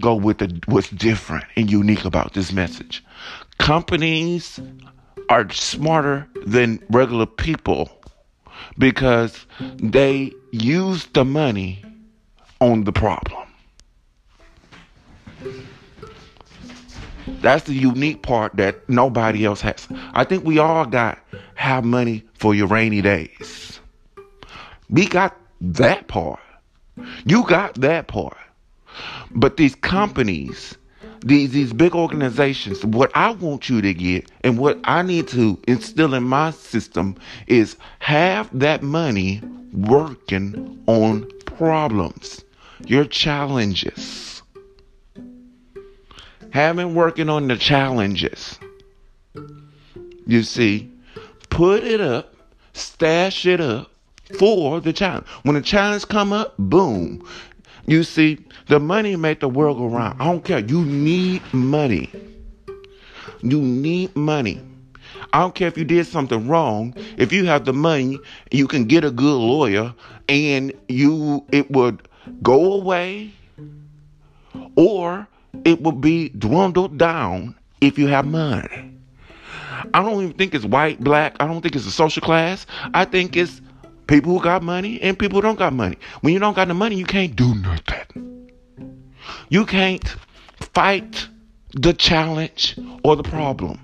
go 0.00 0.14
with 0.14 0.38
the 0.38 0.62
what's 0.66 0.90
different 0.90 1.44
and 1.56 1.68
unique 1.68 2.04
about 2.04 2.34
this 2.34 2.52
message. 2.52 3.04
Companies 3.58 4.60
are 5.28 5.50
smarter 5.50 6.28
than 6.46 6.80
regular 6.90 7.26
people 7.26 7.90
because 8.78 9.44
they 9.78 10.30
use 10.52 11.06
the 11.14 11.24
money 11.24 11.84
on 12.60 12.84
the 12.84 12.92
problem. 12.92 13.49
That's 17.26 17.64
the 17.64 17.74
unique 17.74 18.22
part 18.22 18.56
that 18.56 18.88
nobody 18.88 19.44
else 19.44 19.60
has. 19.60 19.88
I 20.12 20.24
think 20.24 20.44
we 20.44 20.58
all 20.58 20.86
got 20.86 21.18
have 21.54 21.84
money 21.84 22.24
for 22.34 22.54
your 22.54 22.66
rainy 22.66 23.02
days. 23.02 23.80
We 24.88 25.06
got 25.06 25.36
that 25.60 26.08
part. 26.08 26.40
You 27.24 27.44
got 27.44 27.74
that 27.76 28.08
part. 28.08 28.36
But 29.30 29.56
these 29.56 29.74
companies, 29.76 30.76
these 31.20 31.52
these 31.52 31.72
big 31.72 31.94
organizations, 31.94 32.84
what 32.84 33.10
I 33.14 33.30
want 33.30 33.68
you 33.68 33.80
to 33.80 33.94
get 33.94 34.30
and 34.42 34.58
what 34.58 34.78
I 34.84 35.02
need 35.02 35.28
to 35.28 35.58
instill 35.68 36.14
in 36.14 36.24
my 36.24 36.50
system 36.50 37.16
is 37.46 37.76
have 38.00 38.48
that 38.58 38.82
money 38.82 39.40
working 39.72 40.82
on 40.86 41.30
problems, 41.44 42.44
your 42.86 43.04
challenges. 43.04 44.19
Having 46.60 46.94
working 46.94 47.30
on 47.30 47.48
the 47.48 47.56
challenges. 47.56 48.58
You 50.26 50.42
see, 50.42 50.92
put 51.48 51.84
it 51.84 52.02
up, 52.02 52.34
stash 52.74 53.46
it 53.46 53.62
up 53.62 53.90
for 54.38 54.78
the 54.82 54.92
challenge. 54.92 55.26
When 55.42 55.54
the 55.54 55.62
challenge 55.62 56.06
come 56.06 56.34
up, 56.34 56.52
boom. 56.58 57.26
You 57.86 58.02
see, 58.02 58.44
the 58.66 58.78
money 58.78 59.16
make 59.16 59.40
the 59.40 59.48
world 59.48 59.78
go 59.78 59.86
round. 59.86 60.20
I 60.20 60.26
don't 60.26 60.44
care. 60.44 60.58
You 60.58 60.84
need 60.84 61.40
money. 61.54 62.10
You 63.40 63.62
need 63.62 64.14
money. 64.14 64.60
I 65.32 65.40
don't 65.40 65.54
care 65.54 65.68
if 65.68 65.78
you 65.78 65.84
did 65.84 66.08
something 66.08 66.46
wrong. 66.46 66.92
If 67.16 67.32
you 67.32 67.46
have 67.46 67.64
the 67.64 67.72
money, 67.72 68.18
you 68.50 68.68
can 68.68 68.84
get 68.84 69.02
a 69.02 69.10
good 69.10 69.38
lawyer 69.38 69.94
and 70.28 70.74
you 70.88 71.42
it 71.52 71.70
would 71.70 72.06
go 72.42 72.74
away 72.74 73.32
or 74.76 75.26
it 75.64 75.82
will 75.82 75.92
be 75.92 76.28
dwindled 76.30 76.98
down 76.98 77.54
if 77.80 77.98
you 77.98 78.06
have 78.06 78.26
money. 78.26 78.94
I 79.94 80.02
don't 80.02 80.22
even 80.22 80.36
think 80.36 80.54
it's 80.54 80.64
white, 80.64 81.00
black. 81.00 81.36
I 81.40 81.46
don't 81.46 81.60
think 81.62 81.74
it's 81.74 81.86
a 81.86 81.90
social 81.90 82.22
class. 82.22 82.66
I 82.94 83.04
think 83.04 83.36
it's 83.36 83.60
people 84.06 84.36
who 84.36 84.42
got 84.42 84.62
money 84.62 85.00
and 85.00 85.18
people 85.18 85.36
who 85.36 85.42
don't 85.42 85.58
got 85.58 85.72
money. 85.72 85.96
When 86.20 86.32
you 86.32 86.38
don't 86.38 86.54
got 86.54 86.68
the 86.68 86.74
money, 86.74 86.96
you 86.96 87.06
can't 87.06 87.34
do 87.34 87.54
nothing. 87.54 88.50
You 89.48 89.64
can't 89.64 90.06
fight 90.74 91.28
the 91.72 91.92
challenge 91.92 92.78
or 93.04 93.16
the 93.16 93.22
problem 93.22 93.80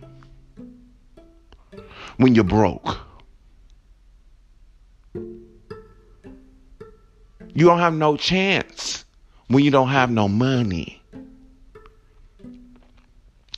when 2.16 2.34
you're 2.34 2.44
broke. 2.44 2.98
You 7.54 7.64
don't 7.64 7.78
have 7.78 7.94
no 7.94 8.16
chance 8.16 9.04
when 9.48 9.64
you 9.64 9.70
don't 9.70 9.88
have 9.88 10.10
no 10.10 10.28
money. 10.28 11.00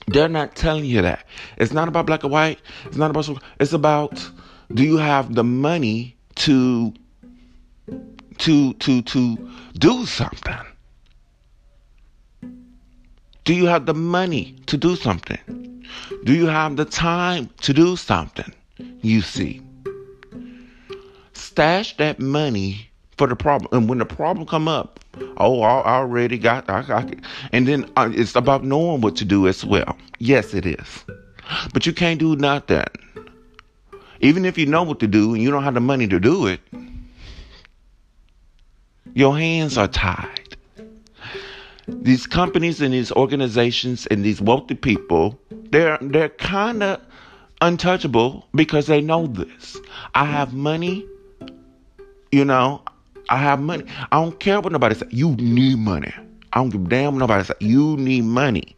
They're 0.08 0.28
not 0.28 0.56
telling 0.56 0.86
you 0.86 1.02
that. 1.02 1.24
It's 1.58 1.72
not 1.72 1.88
about 1.88 2.06
black 2.06 2.24
or 2.24 2.28
white. 2.28 2.60
It's 2.86 2.96
not 2.96 3.10
about. 3.10 3.42
It's 3.60 3.72
about 3.72 4.30
do 4.72 4.82
you 4.82 4.96
have 4.96 5.34
the 5.34 5.44
money 5.44 6.16
to 6.36 6.92
to 8.38 8.72
to 8.72 9.02
to 9.02 9.50
do 9.78 10.06
something? 10.06 10.54
Do 13.44 13.54
you 13.54 13.66
have 13.66 13.86
the 13.86 13.94
money 13.94 14.56
to 14.66 14.76
do 14.76 14.96
something? 14.96 15.84
Do 16.24 16.34
you 16.34 16.46
have 16.46 16.76
the 16.76 16.84
time 16.84 17.50
to 17.62 17.72
do 17.72 17.96
something? 17.96 18.52
You 19.02 19.22
see. 19.22 19.62
Stash 21.32 21.96
that 21.96 22.18
money 22.18 22.87
for 23.18 23.26
the 23.26 23.36
problem. 23.36 23.68
And 23.72 23.88
when 23.88 23.98
the 23.98 24.06
problem 24.06 24.46
come 24.46 24.68
up, 24.68 25.00
oh, 25.36 25.60
I 25.60 25.96
already 25.98 26.38
got, 26.38 26.70
I. 26.70 27.12
And 27.52 27.66
then 27.66 27.90
uh, 27.96 28.10
it's 28.12 28.34
about 28.36 28.64
knowing 28.64 29.00
what 29.00 29.16
to 29.16 29.24
do 29.24 29.48
as 29.48 29.64
well. 29.64 29.96
Yes, 30.18 30.54
it 30.54 30.64
is. 30.64 31.04
But 31.72 31.84
you 31.84 31.92
can't 31.92 32.20
do 32.20 32.36
nothing. 32.36 32.84
Even 34.20 34.44
if 34.44 34.56
you 34.56 34.66
know 34.66 34.82
what 34.82 35.00
to 35.00 35.06
do 35.06 35.34
and 35.34 35.42
you 35.42 35.50
don't 35.50 35.64
have 35.64 35.74
the 35.74 35.80
money 35.80 36.06
to 36.08 36.18
do 36.18 36.46
it, 36.46 36.60
your 39.14 39.36
hands 39.36 39.76
are 39.76 39.88
tied. 39.88 40.56
These 41.86 42.26
companies 42.26 42.80
and 42.80 42.92
these 42.92 43.10
organizations 43.12 44.06
and 44.06 44.24
these 44.24 44.40
wealthy 44.40 44.74
people, 44.74 45.38
they're 45.70 45.98
they're 46.00 46.28
kind 46.28 46.82
of 46.82 47.00
untouchable 47.62 48.46
because 48.54 48.86
they 48.86 49.00
know 49.00 49.26
this. 49.26 49.78
I 50.14 50.26
have 50.26 50.52
money, 50.52 51.06
you 52.30 52.44
know, 52.44 52.82
I 53.28 53.36
have 53.36 53.60
money. 53.60 53.84
I 54.10 54.22
don't 54.22 54.38
care 54.40 54.60
what 54.60 54.72
nobody 54.72 54.94
says. 54.94 55.08
You 55.10 55.34
need 55.36 55.78
money. 55.78 56.12
I 56.52 56.58
don't 56.58 56.70
give 56.70 56.86
a 56.86 56.88
damn 56.88 57.14
what 57.14 57.20
nobody 57.20 57.44
says. 57.44 57.56
You 57.60 57.96
need 57.96 58.24
money. 58.24 58.74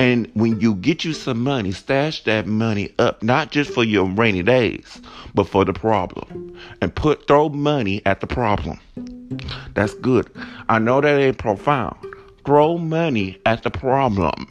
And 0.00 0.30
when 0.34 0.60
you 0.60 0.74
get 0.74 1.04
you 1.04 1.12
some 1.12 1.42
money, 1.42 1.72
stash 1.72 2.24
that 2.24 2.46
money 2.46 2.94
up, 2.98 3.22
not 3.22 3.50
just 3.50 3.70
for 3.72 3.84
your 3.84 4.06
rainy 4.06 4.42
days, 4.42 5.00
but 5.34 5.48
for 5.48 5.64
the 5.64 5.72
problem. 5.72 6.58
And 6.80 6.94
put 6.94 7.26
throw 7.26 7.48
money 7.48 8.02
at 8.06 8.20
the 8.20 8.26
problem. 8.26 8.78
That's 9.74 9.94
good. 9.94 10.30
I 10.68 10.78
know 10.78 11.00
that 11.00 11.18
ain't 11.18 11.38
profound. 11.38 11.96
Throw 12.44 12.78
money 12.78 13.38
at 13.44 13.62
the 13.62 13.70
problem. 13.70 14.46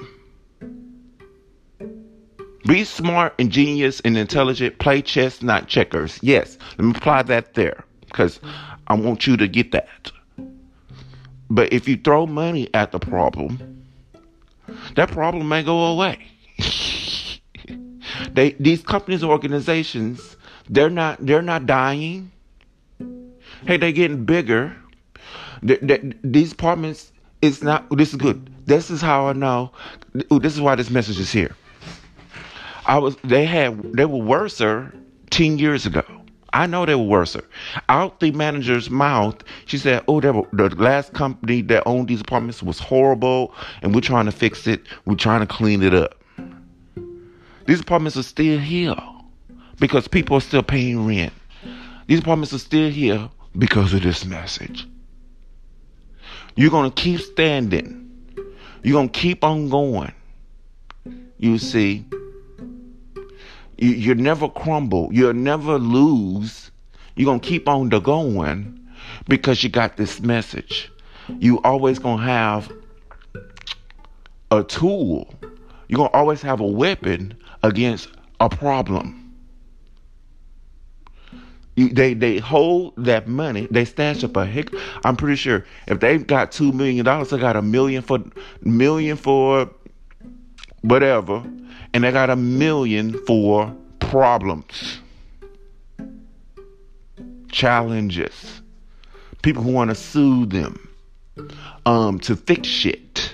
Be 2.67 2.83
smart, 2.83 3.33
ingenious, 3.37 3.99
and 4.01 4.17
intelligent. 4.17 4.77
Play 4.79 5.01
chess, 5.01 5.41
not 5.41 5.67
checkers. 5.67 6.19
Yes, 6.21 6.57
let 6.77 6.85
me 6.85 6.91
apply 6.95 7.23
that 7.23 7.53
there 7.53 7.85
because 8.07 8.39
I 8.87 8.95
want 8.95 9.27
you 9.27 9.37
to 9.37 9.47
get 9.47 9.71
that. 9.71 10.11
But 11.49 11.71
if 11.71 11.87
you 11.87 11.97
throw 11.97 12.25
money 12.25 12.69
at 12.73 12.91
the 12.91 12.99
problem, 12.99 13.85
that 14.95 15.09
problem 15.11 15.47
may 15.47 15.63
go 15.63 15.85
away. 15.85 16.19
they 18.31 18.51
these 18.59 18.81
companies 18.81 19.21
and 19.21 19.31
organizations, 19.31 20.35
they're 20.69 20.89
not 20.89 21.25
they're 21.25 21.41
not 21.41 21.65
dying. 21.65 22.31
Hey, 23.65 23.77
they're 23.77 23.91
getting 23.91 24.25
bigger. 24.25 24.75
These 25.61 26.53
apartments, 26.53 27.11
it's 27.41 27.63
not. 27.63 27.85
This 27.97 28.09
is 28.09 28.15
good. 28.15 28.49
This 28.65 28.91
is 28.91 29.01
how 29.01 29.27
I 29.27 29.33
know. 29.33 29.71
This 30.13 30.53
is 30.53 30.61
why 30.61 30.75
this 30.75 30.89
message 30.89 31.19
is 31.19 31.31
here. 31.31 31.55
I 32.85 32.97
was. 32.99 33.15
They 33.23 33.45
had. 33.45 33.93
They 33.93 34.05
were 34.05 34.17
worser 34.17 34.93
ten 35.29 35.57
years 35.57 35.85
ago. 35.85 36.03
I 36.53 36.65
know 36.65 36.85
they 36.85 36.95
were 36.95 37.03
worse. 37.03 37.35
Out 37.89 38.19
the 38.19 38.31
manager's 38.31 38.89
mouth, 38.89 39.43
she 39.65 39.77
said, 39.77 40.03
"Oh, 40.07 40.19
were, 40.21 40.47
the 40.53 40.69
last 40.75 41.13
company 41.13 41.61
that 41.63 41.83
owned 41.85 42.07
these 42.07 42.21
apartments 42.21 42.63
was 42.63 42.79
horrible, 42.79 43.53
and 43.81 43.93
we're 43.93 44.01
trying 44.01 44.25
to 44.25 44.31
fix 44.31 44.67
it. 44.67 44.85
We're 45.05 45.15
trying 45.15 45.41
to 45.41 45.47
clean 45.47 45.83
it 45.83 45.93
up. 45.93 46.23
These 47.65 47.81
apartments 47.81 48.17
are 48.17 48.23
still 48.23 48.59
here 48.59 48.95
because 49.79 50.07
people 50.07 50.37
are 50.37 50.41
still 50.41 50.63
paying 50.63 51.05
rent. 51.05 51.33
These 52.07 52.19
apartments 52.19 52.53
are 52.53 52.59
still 52.59 52.89
here 52.89 53.29
because 53.57 53.93
of 53.93 54.03
this 54.03 54.25
message. 54.25 54.87
You're 56.55 56.71
gonna 56.71 56.91
keep 56.91 57.19
standing. 57.19 58.09
You're 58.83 58.93
gonna 58.93 59.09
keep 59.09 59.43
on 59.43 59.69
going. 59.69 60.13
You 61.37 61.57
see." 61.57 62.05
You, 63.77 63.89
you 63.89 64.15
never 64.15 64.49
crumble. 64.49 65.09
You'll 65.11 65.33
never 65.33 65.77
lose. 65.77 66.71
You're 67.15 67.25
going 67.25 67.39
to 67.39 67.47
keep 67.47 67.67
on 67.67 67.89
the 67.89 67.99
going 67.99 68.79
because 69.27 69.63
you 69.63 69.69
got 69.69 69.97
this 69.97 70.19
message. 70.19 70.91
You 71.39 71.61
always 71.63 71.99
going 71.99 72.19
to 72.19 72.23
have 72.23 72.71
a 74.51 74.63
tool. 74.63 75.33
You're 75.87 75.97
going 75.97 76.09
to 76.09 76.15
always 76.15 76.41
have 76.41 76.59
a 76.59 76.65
weapon 76.65 77.35
against 77.63 78.09
a 78.39 78.49
problem. 78.49 79.23
You, 81.75 81.89
they 81.89 82.15
they 82.15 82.39
hold 82.39 82.93
that 82.97 83.27
money. 83.27 83.67
They 83.69 83.85
stash 83.85 84.23
up 84.23 84.35
a 84.35 84.47
hick. 84.47 84.69
I'm 85.05 85.15
pretty 85.15 85.35
sure 85.35 85.63
if 85.87 85.99
they've 85.99 86.25
got 86.25 86.51
two 86.51 86.71
million 86.71 87.05
dollars, 87.05 87.29
they 87.29 87.37
got 87.37 87.55
a 87.55 87.61
million 87.61 88.01
for 88.01 88.19
million 88.63 89.15
for 89.15 89.69
whatever, 90.81 91.43
and 91.93 92.03
they 92.03 92.11
got 92.11 92.29
a 92.29 92.35
million 92.35 93.13
for 93.25 93.75
problems, 93.99 94.99
challenges, 97.51 98.61
people 99.41 99.63
who 99.63 99.71
want 99.71 99.89
to 99.89 99.95
sue 99.95 100.45
them, 100.45 100.87
um, 101.85 102.19
to 102.19 102.35
fix 102.35 102.67
shit, 102.67 103.33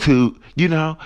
to 0.00 0.36
you 0.56 0.68
know. 0.68 0.98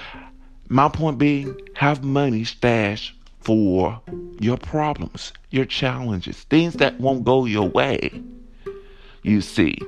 My 0.70 0.90
point 0.90 1.16
being, 1.16 1.58
have 1.76 2.04
money 2.04 2.44
stashed 2.44 3.14
for 3.40 4.02
your 4.38 4.58
problems, 4.58 5.32
your 5.48 5.64
challenges, 5.64 6.42
things 6.44 6.74
that 6.74 7.00
won't 7.00 7.24
go 7.24 7.46
your 7.46 7.66
way. 7.66 8.22
You 9.22 9.40
see, 9.40 9.78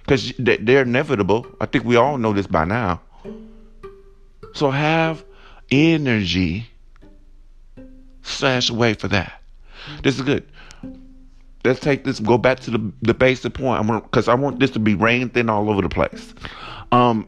because 0.00 0.32
they're 0.38 0.82
inevitable. 0.82 1.46
I 1.60 1.66
think 1.66 1.84
we 1.84 1.96
all 1.96 2.16
know 2.16 2.32
this 2.32 2.46
by 2.46 2.64
now. 2.64 3.02
So 4.54 4.70
have 4.70 5.24
energy 5.70 6.68
slash 8.22 8.70
away 8.70 8.94
for 8.94 9.08
that. 9.08 9.40
This 10.02 10.16
is 10.16 10.22
good. 10.22 10.46
Let's 11.64 11.80
take 11.80 12.04
this. 12.04 12.20
Go 12.20 12.36
back 12.36 12.60
to 12.60 12.70
the 12.70 12.92
the 13.02 13.14
basic 13.14 13.54
point. 13.54 13.90
I 13.90 14.00
because 14.00 14.28
I 14.28 14.34
want 14.34 14.60
this 14.60 14.70
to 14.72 14.78
be 14.78 14.94
rain 14.94 15.30
thin 15.30 15.48
all 15.48 15.70
over 15.70 15.80
the 15.80 15.88
place. 15.88 16.34
Um, 16.92 17.26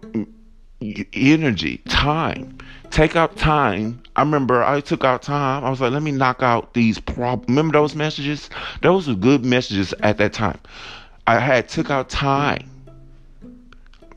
energy, 1.12 1.78
time. 1.88 2.58
Take 2.90 3.16
out 3.16 3.36
time. 3.36 4.02
I 4.14 4.20
remember 4.20 4.62
I 4.62 4.80
took 4.80 5.04
out 5.04 5.22
time. 5.22 5.64
I 5.64 5.70
was 5.70 5.80
like, 5.80 5.92
let 5.92 6.02
me 6.02 6.12
knock 6.12 6.42
out 6.42 6.74
these 6.74 6.98
problems. 6.98 7.48
Remember 7.48 7.72
those 7.72 7.94
messages? 7.94 8.48
Those 8.82 9.08
were 9.08 9.14
good 9.14 9.44
messages 9.44 9.92
at 10.02 10.18
that 10.18 10.32
time. 10.32 10.60
I 11.26 11.38
had 11.40 11.68
took 11.68 11.90
out 11.90 12.08
time 12.08 12.70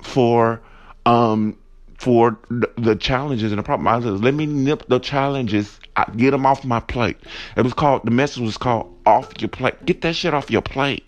for 0.01 0.61
um 1.05 1.57
for 1.99 2.39
the, 2.49 2.95
challenges 2.95 3.51
and 3.51 3.59
the 3.59 3.63
problem. 3.63 3.87
I 3.87 4.01
said, 4.01 4.23
let 4.23 4.33
me 4.33 4.45
nip 4.45 4.87
the 4.87 4.99
challenges, 4.99 5.79
I, 5.97 6.05
get 6.15 6.31
them 6.31 6.45
off 6.45 6.63
my 6.63 6.79
plate. 6.79 7.17
It 7.57 7.61
was 7.61 7.73
called 7.73 8.05
the 8.05 8.11
message 8.11 8.41
was 8.41 8.57
called 8.57 8.97
off 9.05 9.33
your 9.39 9.49
plate. 9.49 9.85
Get 9.85 10.01
that 10.01 10.15
shit 10.15 10.33
off 10.33 10.49
your 10.49 10.61
plate 10.61 11.05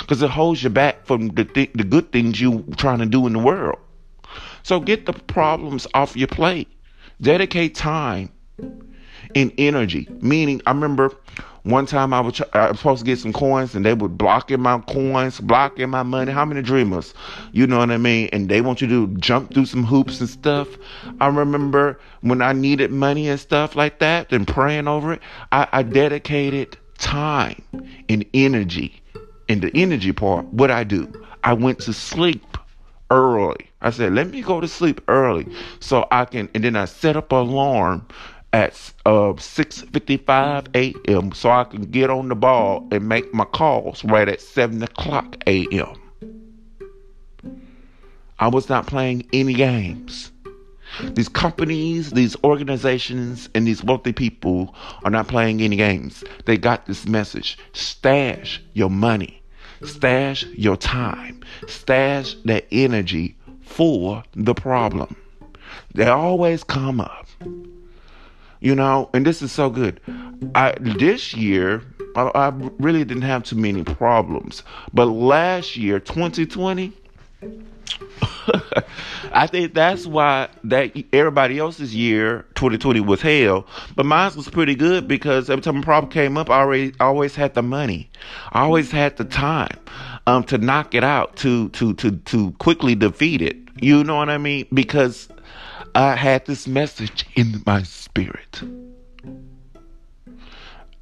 because 0.00 0.20
it 0.20 0.28
holds 0.28 0.62
you 0.62 0.68
back 0.68 1.06
from 1.06 1.28
the 1.28 1.46
th- 1.46 1.72
the 1.74 1.84
good 1.84 2.12
things 2.12 2.40
you 2.40 2.62
trying 2.76 2.98
to 2.98 3.06
do 3.06 3.26
in 3.26 3.32
the 3.32 3.38
world. 3.38 3.78
So 4.62 4.80
get 4.80 5.06
the 5.06 5.14
problems 5.14 5.86
off 5.94 6.14
your 6.14 6.28
plate. 6.28 6.68
Dedicate 7.22 7.74
time 7.74 8.30
and 9.34 9.52
energy. 9.56 10.08
Meaning, 10.20 10.60
I 10.66 10.72
remember 10.72 11.12
one 11.64 11.86
time 11.86 12.12
I 12.12 12.20
was, 12.20 12.40
I 12.52 12.70
was 12.70 12.78
supposed 12.78 13.00
to 13.00 13.06
get 13.06 13.18
some 13.18 13.32
coins 13.32 13.74
and 13.74 13.84
they 13.84 13.94
were 13.94 14.08
blocking 14.08 14.60
my 14.60 14.78
coins, 14.80 15.40
blocking 15.40 15.88
my 15.88 16.02
money. 16.02 16.30
How 16.30 16.44
many 16.44 16.60
dreamers? 16.60 17.14
You 17.52 17.66
know 17.66 17.78
what 17.78 17.90
I 17.90 17.96
mean? 17.96 18.28
And 18.32 18.50
they 18.50 18.60
want 18.60 18.82
you 18.82 18.88
to 18.88 19.08
jump 19.16 19.54
through 19.54 19.66
some 19.66 19.82
hoops 19.82 20.20
and 20.20 20.28
stuff. 20.28 20.68
I 21.20 21.28
remember 21.28 21.98
when 22.20 22.42
I 22.42 22.52
needed 22.52 22.90
money 22.90 23.28
and 23.28 23.40
stuff 23.40 23.76
like 23.76 23.98
that 24.00 24.30
and 24.30 24.46
praying 24.46 24.88
over 24.88 25.14
it, 25.14 25.22
I, 25.52 25.66
I 25.72 25.82
dedicated 25.82 26.76
time 26.98 27.62
and 28.08 28.24
energy. 28.34 29.02
In 29.48 29.60
the 29.60 29.70
energy 29.74 30.12
part, 30.12 30.46
what 30.46 30.70
I 30.70 30.84
do, 30.84 31.10
I 31.42 31.54
went 31.54 31.78
to 31.80 31.92
sleep 31.92 32.56
early. 33.10 33.70
I 33.80 33.90
said, 33.90 34.14
let 34.14 34.28
me 34.30 34.40
go 34.40 34.60
to 34.60 34.68
sleep 34.68 35.02
early 35.08 35.46
so 35.80 36.08
I 36.10 36.24
can, 36.24 36.48
and 36.54 36.64
then 36.64 36.76
I 36.76 36.86
set 36.86 37.16
up 37.16 37.32
an 37.32 37.38
alarm 37.38 38.06
at 38.54 38.92
uh, 39.04 39.34
6.55 39.34 40.68
a.m. 40.74 41.32
so 41.32 41.50
I 41.50 41.64
can 41.64 41.82
get 41.82 42.08
on 42.08 42.28
the 42.28 42.34
ball 42.34 42.88
and 42.90 43.08
make 43.08 43.34
my 43.34 43.44
calls 43.44 44.04
right 44.04 44.28
at 44.28 44.40
7 44.40 44.82
o'clock 44.82 45.36
a.m. 45.46 46.00
I 48.38 48.48
was 48.48 48.68
not 48.68 48.86
playing 48.86 49.28
any 49.32 49.54
games. 49.54 50.30
These 51.14 51.28
companies, 51.28 52.12
these 52.12 52.36
organizations, 52.44 53.48
and 53.54 53.66
these 53.66 53.82
wealthy 53.82 54.12
people 54.12 54.74
are 55.02 55.10
not 55.10 55.26
playing 55.26 55.60
any 55.60 55.76
games. 55.76 56.22
They 56.46 56.56
got 56.56 56.86
this 56.86 57.06
message. 57.06 57.58
Stash 57.72 58.62
your 58.72 58.90
money 58.90 59.42
Stash 59.84 60.46
your 60.46 60.76
time, 60.78 61.42
stash 61.66 62.34
that 62.46 62.66
energy 62.72 63.36
for 63.60 64.22
the 64.32 64.54
problem. 64.54 65.14
They 65.94 66.06
always 66.06 66.64
come 66.64 67.00
up. 67.00 67.26
You 68.64 68.74
know, 68.74 69.10
and 69.12 69.26
this 69.26 69.42
is 69.42 69.52
so 69.52 69.68
good. 69.68 70.00
I 70.54 70.74
this 70.80 71.34
year 71.34 71.82
I, 72.16 72.30
I 72.34 72.48
really 72.78 73.04
didn't 73.04 73.24
have 73.24 73.44
too 73.44 73.56
many 73.56 73.84
problems, 73.84 74.62
but 74.94 75.04
last 75.04 75.76
year, 75.76 76.00
2020, 76.00 76.90
I 79.32 79.46
think 79.46 79.74
that's 79.74 80.06
why 80.06 80.48
that 80.64 80.96
everybody 81.12 81.58
else's 81.58 81.94
year 81.94 82.46
2020 82.54 83.00
was 83.00 83.20
hell, 83.20 83.66
but 83.96 84.06
mine 84.06 84.32
was 84.34 84.48
pretty 84.48 84.74
good 84.74 85.06
because 85.06 85.50
every 85.50 85.62
time 85.62 85.76
a 85.76 85.82
problem 85.82 86.10
came 86.10 86.38
up, 86.38 86.48
I 86.48 86.60
already 86.60 86.94
always 87.00 87.34
had 87.34 87.52
the 87.52 87.62
money, 87.62 88.08
I 88.52 88.62
always 88.62 88.90
had 88.90 89.18
the 89.18 89.26
time 89.26 89.78
um, 90.26 90.44
to 90.44 90.58
knock 90.58 90.94
it 90.94 91.04
out, 91.04 91.36
to 91.36 91.68
to 91.70 91.94
to 91.94 92.12
to 92.12 92.52
quickly 92.52 92.94
defeat 92.94 93.42
it. 93.42 93.56
You 93.80 94.04
know 94.04 94.16
what 94.16 94.30
I 94.30 94.38
mean? 94.38 94.66
Because 94.72 95.28
I 95.94 96.14
had 96.14 96.46
this 96.46 96.66
message 96.66 97.26
in 97.34 97.62
my 97.66 97.82
spirit. 97.82 98.62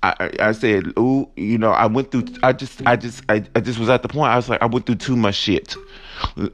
I, 0.04 0.32
I 0.40 0.52
said, 0.52 0.92
ooh, 0.98 1.28
you 1.36 1.58
know, 1.58 1.70
I 1.70 1.86
went 1.86 2.10
through. 2.10 2.24
I 2.42 2.52
just, 2.52 2.84
I 2.84 2.96
just, 2.96 3.22
I, 3.28 3.44
I 3.54 3.60
just 3.60 3.78
was 3.78 3.88
at 3.88 4.02
the 4.02 4.08
point. 4.08 4.32
I 4.32 4.36
was 4.36 4.48
like, 4.48 4.60
I 4.60 4.66
went 4.66 4.86
through 4.86 4.96
too 4.96 5.14
much 5.14 5.36
shit 5.36 5.76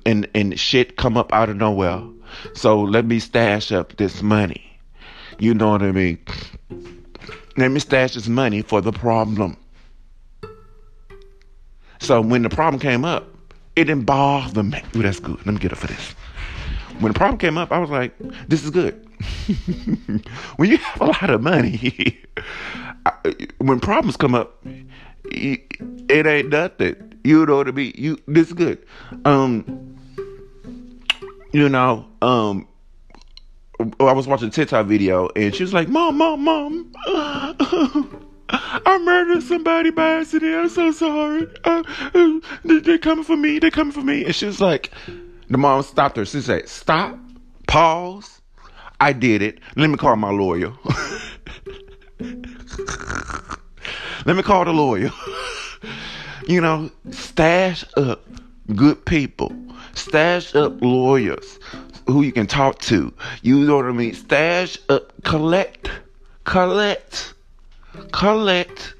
and 0.04 0.28
and 0.34 0.58
shit 0.60 0.96
come 0.96 1.16
up 1.16 1.32
out 1.32 1.48
of 1.48 1.56
nowhere. 1.56 2.02
So 2.54 2.82
let 2.82 3.06
me 3.06 3.18
stash 3.18 3.72
up 3.72 3.96
this 3.96 4.22
money. 4.22 4.78
You 5.38 5.54
know 5.54 5.70
what 5.70 5.82
I 5.82 5.92
mean? 5.92 6.18
Let 7.56 7.70
me 7.70 7.80
stash 7.80 8.14
this 8.14 8.28
money 8.28 8.60
for 8.62 8.80
the 8.80 8.92
problem. 8.92 9.56
So 12.00 12.20
when 12.20 12.42
the 12.42 12.48
problem 12.48 12.80
came 12.80 13.04
up, 13.04 13.28
it 13.76 13.84
didn't 13.84 14.04
bother 14.04 14.62
me. 14.62 14.82
Ooh, 14.96 15.02
that's 15.02 15.20
good. 15.20 15.36
Let 15.38 15.46
me 15.46 15.58
get 15.58 15.72
up 15.72 15.78
for 15.78 15.86
this. 15.86 16.14
When 17.00 17.12
the 17.12 17.18
problem 17.18 17.38
came 17.38 17.56
up, 17.56 17.70
I 17.70 17.78
was 17.78 17.90
like, 17.90 18.12
this 18.48 18.64
is 18.64 18.70
good. 18.70 19.04
when 20.56 20.70
you 20.70 20.78
have 20.78 21.00
a 21.00 21.06
lot 21.06 21.30
of 21.30 21.42
money, 21.42 22.18
when 23.58 23.78
problems 23.80 24.16
come 24.16 24.34
up, 24.34 24.64
it 25.30 26.26
ain't 26.26 26.48
nothing. 26.48 27.14
You 27.24 27.46
know 27.46 27.60
I 27.60 27.70
mean? 27.70 27.92
You 27.96 28.18
this 28.26 28.48
is 28.48 28.52
good. 28.52 28.84
Um, 29.24 29.96
you 31.52 31.68
know, 31.68 32.06
um, 32.22 32.66
I 34.00 34.12
was 34.12 34.26
watching 34.26 34.48
a 34.48 34.50
TikTok 34.50 34.86
video 34.86 35.28
and 35.36 35.54
she 35.54 35.62
was 35.62 35.72
like, 35.72 35.88
"Mom, 35.88 36.18
mom, 36.18 36.44
mom, 36.44 36.92
I 38.50 38.98
murdered 38.98 39.42
somebody 39.42 39.90
by 39.90 40.20
accident. 40.20 40.54
I'm 40.54 40.68
so 40.68 40.90
sorry. 40.92 41.46
Uh, 41.64 41.82
uh, 42.14 42.40
they're 42.64 42.98
coming 42.98 43.24
for 43.24 43.36
me. 43.36 43.58
They're 43.58 43.70
coming 43.70 43.92
for 43.92 44.02
me." 44.02 44.24
And 44.24 44.34
she 44.34 44.46
was 44.46 44.60
like, 44.60 44.90
"The 45.48 45.58
mom 45.58 45.82
stopped 45.82 46.16
her. 46.16 46.24
She 46.24 46.40
said, 46.40 46.68
"Stop, 46.68 47.18
pause. 47.66 48.40
I 49.00 49.12
did 49.12 49.42
it. 49.42 49.60
Let 49.76 49.90
me 49.90 49.96
call 49.96 50.16
my 50.16 50.30
lawyer. 50.30 50.72
Let 54.24 54.36
me 54.36 54.42
call 54.42 54.64
the 54.64 54.72
lawyer." 54.72 55.10
You 56.48 56.62
know, 56.62 56.90
stash 57.10 57.84
up 57.98 58.24
good 58.74 59.04
people, 59.04 59.54
stash 59.92 60.54
up 60.54 60.80
lawyers 60.80 61.58
who 62.06 62.22
you 62.22 62.32
can 62.32 62.46
talk 62.46 62.78
to. 62.80 63.12
You 63.42 63.58
know 63.58 63.76
what 63.76 63.84
I 63.84 63.92
mean? 63.92 64.14
Stash 64.14 64.78
up, 64.88 65.12
collect, 65.24 65.90
collect, 66.44 67.34
collect 68.12 68.94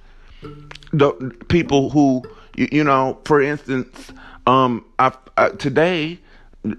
the 0.92 1.12
people 1.48 1.90
who 1.90 2.22
you, 2.56 2.68
you 2.72 2.84
know. 2.84 3.18
For 3.24 3.40
instance, 3.40 4.12
um, 4.46 4.84
I, 4.98 5.12
I 5.36 5.50
today, 5.50 6.18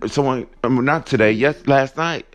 someone, 0.07 0.47
um, 0.63 0.83
not 0.83 1.05
today, 1.05 1.31
yes, 1.31 1.67
last 1.67 1.97
night, 1.97 2.25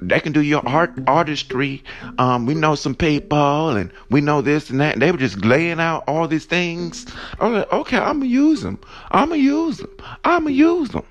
they 0.00 0.20
can 0.20 0.32
do 0.32 0.42
your 0.42 0.66
art 0.66 0.92
artistry. 1.06 1.82
Um, 2.18 2.46
we 2.46 2.54
know 2.54 2.74
some 2.74 2.94
people 2.94 3.70
and 3.70 3.90
we 4.10 4.20
know 4.20 4.40
this 4.40 4.68
and 4.70 4.80
that. 4.80 4.94
And 4.94 5.02
they 5.02 5.12
were 5.12 5.18
just 5.18 5.44
laying 5.44 5.80
out 5.80 6.04
all 6.08 6.26
these 6.26 6.44
things. 6.44 7.06
I 7.38 7.48
was 7.48 7.58
like, 7.58 7.72
okay, 7.72 7.98
I'm 7.98 8.18
gonna 8.18 8.26
use 8.26 8.62
them. 8.62 8.80
I'm 9.10 9.28
gonna 9.28 9.40
use 9.40 9.78
them. 9.78 9.90
I'm 10.24 10.44
gonna 10.44 10.54
use 10.54 10.88
them. 10.90 11.06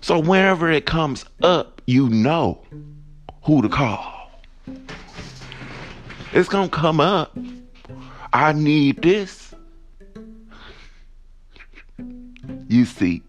So 0.00 0.20
whenever 0.20 0.70
it 0.70 0.86
comes 0.86 1.24
up, 1.42 1.82
you 1.86 2.08
know 2.08 2.62
who 3.42 3.62
to 3.62 3.68
call. 3.68 4.13
It's 6.34 6.48
gonna 6.48 6.68
come 6.68 6.98
up. 6.98 7.38
I 8.32 8.52
need 8.52 9.02
this. 9.02 9.54
You 12.66 12.84
see. 12.86 13.22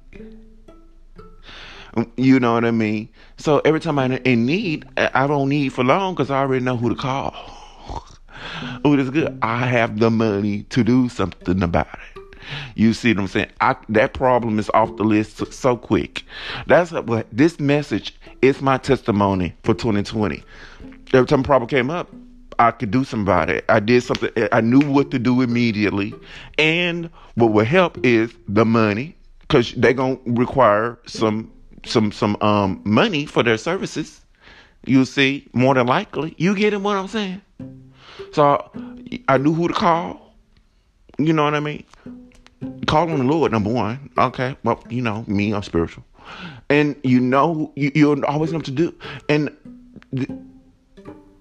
You 2.18 2.39
know 2.39 2.54
what 2.54 2.65
I 2.65 2.72
mean? 2.72 3.08
So 3.38 3.62
every 3.63 3.80
time 3.80 4.00
I'm 4.00 4.13
in 4.13 4.48
need, 4.48 4.88
I 4.98 5.28
don't 5.28 5.50
need 5.50 5.70
for 5.70 5.84
long 5.84 6.15
because 6.15 6.32
I 6.32 6.39
already 6.39 6.65
know 6.65 6.78
who 6.78 6.89
to 6.89 6.96
call. 6.96 7.36
oh, 8.84 8.96
this 8.96 9.12
good. 9.12 9.38
I 9.44 9.68
have 9.68 10.00
the 10.00 10.10
money 10.10 10.63
to 10.63 10.84
do 10.84 11.08
something 11.08 11.62
about 11.62 11.88
it. 11.94 12.24
You 12.74 12.94
see 12.94 13.13
what 13.13 13.20
I'm 13.20 13.28
saying? 13.28 13.52
I, 13.62 13.76
that 13.89 14.15
problem 14.15 14.58
is 14.58 14.72
off 14.74 14.98
the 14.98 15.04
list 15.04 15.38
so, 15.38 15.46
so 15.46 15.78
quick. 15.78 16.24
That's 16.65 16.91
what 16.91 17.28
this 17.32 17.60
message 17.60 18.15
is 18.41 18.63
my 18.63 18.80
testimony 18.80 19.54
for 19.62 19.76
2020. 19.76 20.44
Every 21.13 21.28
time 21.28 21.41
a 21.41 21.44
problem 21.44 21.70
came 21.70 21.91
up, 21.91 22.10
I 22.60 22.72
could 22.72 22.91
do 22.91 23.04
something 23.04 23.24
about 23.24 23.50
it. 23.50 23.65
I 23.70 23.80
did 23.80 24.04
something. 24.04 24.30
I 24.52 24.62
knew 24.62 24.80
what 24.80 25.12
to 25.12 25.20
do 25.20 25.41
immediately. 25.41 26.13
And 26.58 27.10
what 27.36 27.52
will 27.52 27.65
help 27.65 27.98
is 28.06 28.34
the 28.48 28.65
money 28.65 29.15
because 29.41 29.74
they're 29.74 29.94
to 29.94 30.20
require 30.26 30.98
some, 31.06 31.52
some, 31.86 32.12
some, 32.12 32.38
um, 32.41 32.82
money 32.84 33.26
for 33.26 33.44
their 33.44 33.58
services. 33.58 34.22
You 34.86 35.06
see, 35.06 35.48
more 35.54 35.74
than 35.74 35.88
likely, 35.88 36.36
you 36.38 36.54
get 36.54 36.62
getting 36.62 36.84
what 36.84 36.96
I'm 36.96 37.08
saying? 37.08 37.41
So 38.34 38.70
I 39.28 39.38
knew 39.38 39.54
who 39.54 39.68
to 39.68 39.74
call. 39.74 40.34
You 41.18 41.34
know 41.34 41.44
what 41.44 41.56
I 41.56 41.60
mean? 41.60 41.84
Call 42.88 43.10
on 43.10 43.18
the 43.18 43.24
Lord, 43.24 43.52
number 43.52 43.72
one. 43.72 44.10
Okay. 44.18 44.56
Well, 44.63 44.84
you 44.89 45.02
know, 45.02 45.24
me, 45.28 45.54
I'm 45.54 45.63
spiritual. 45.63 46.04
And 46.70 46.96
you 47.04 47.20
know, 47.20 47.72
you, 47.76 47.91
you 47.96 48.26
always 48.26 48.52
know 48.52 48.58
what 48.58 48.65
to 48.65 48.72
do. 48.72 48.94
And 49.30 49.56
th- 50.15 50.30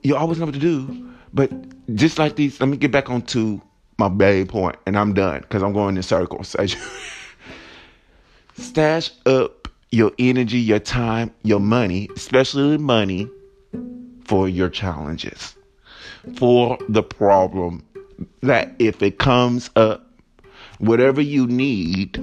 you 0.02 0.16
always 0.16 0.38
know 0.38 0.44
what 0.46 0.54
to 0.54 0.60
do. 0.60 1.03
But 1.34 1.50
just 1.96 2.18
like 2.18 2.36
these, 2.36 2.60
let 2.60 2.68
me 2.68 2.76
get 2.76 2.92
back 2.92 3.10
onto 3.10 3.60
my 3.98 4.08
main 4.08 4.46
point, 4.46 4.76
and 4.86 4.96
I'm 4.96 5.12
done 5.12 5.40
because 5.40 5.62
I'm 5.62 5.72
going 5.72 5.96
in 5.96 6.02
circles. 6.02 6.54
Stash 8.56 9.10
up 9.26 9.68
your 9.90 10.12
energy, 10.18 10.58
your 10.58 10.78
time, 10.78 11.32
your 11.42 11.58
money, 11.58 12.08
especially 12.14 12.78
money, 12.78 13.28
for 14.24 14.48
your 14.48 14.68
challenges, 14.68 15.56
for 16.36 16.78
the 16.88 17.02
problem 17.02 17.84
that 18.42 18.72
if 18.78 19.02
it 19.02 19.18
comes 19.18 19.70
up, 19.74 20.06
whatever 20.78 21.20
you 21.20 21.48
need, 21.48 22.16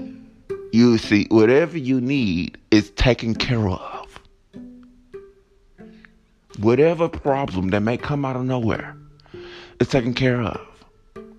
you 0.71 0.97
see, 0.97 1.27
whatever 1.29 1.77
you 1.77 1.99
need 1.99 2.57
is 2.71 2.91
taken 2.91 3.35
care 3.35 3.67
of 3.67 4.01
whatever 6.59 7.07
problem 7.07 7.69
that 7.69 7.81
may 7.81 7.97
come 7.97 8.25
out 8.25 8.35
of 8.35 8.43
nowhere 8.43 8.95
is 9.81 9.87
taken 9.87 10.13
care 10.13 10.41
of. 10.41 10.61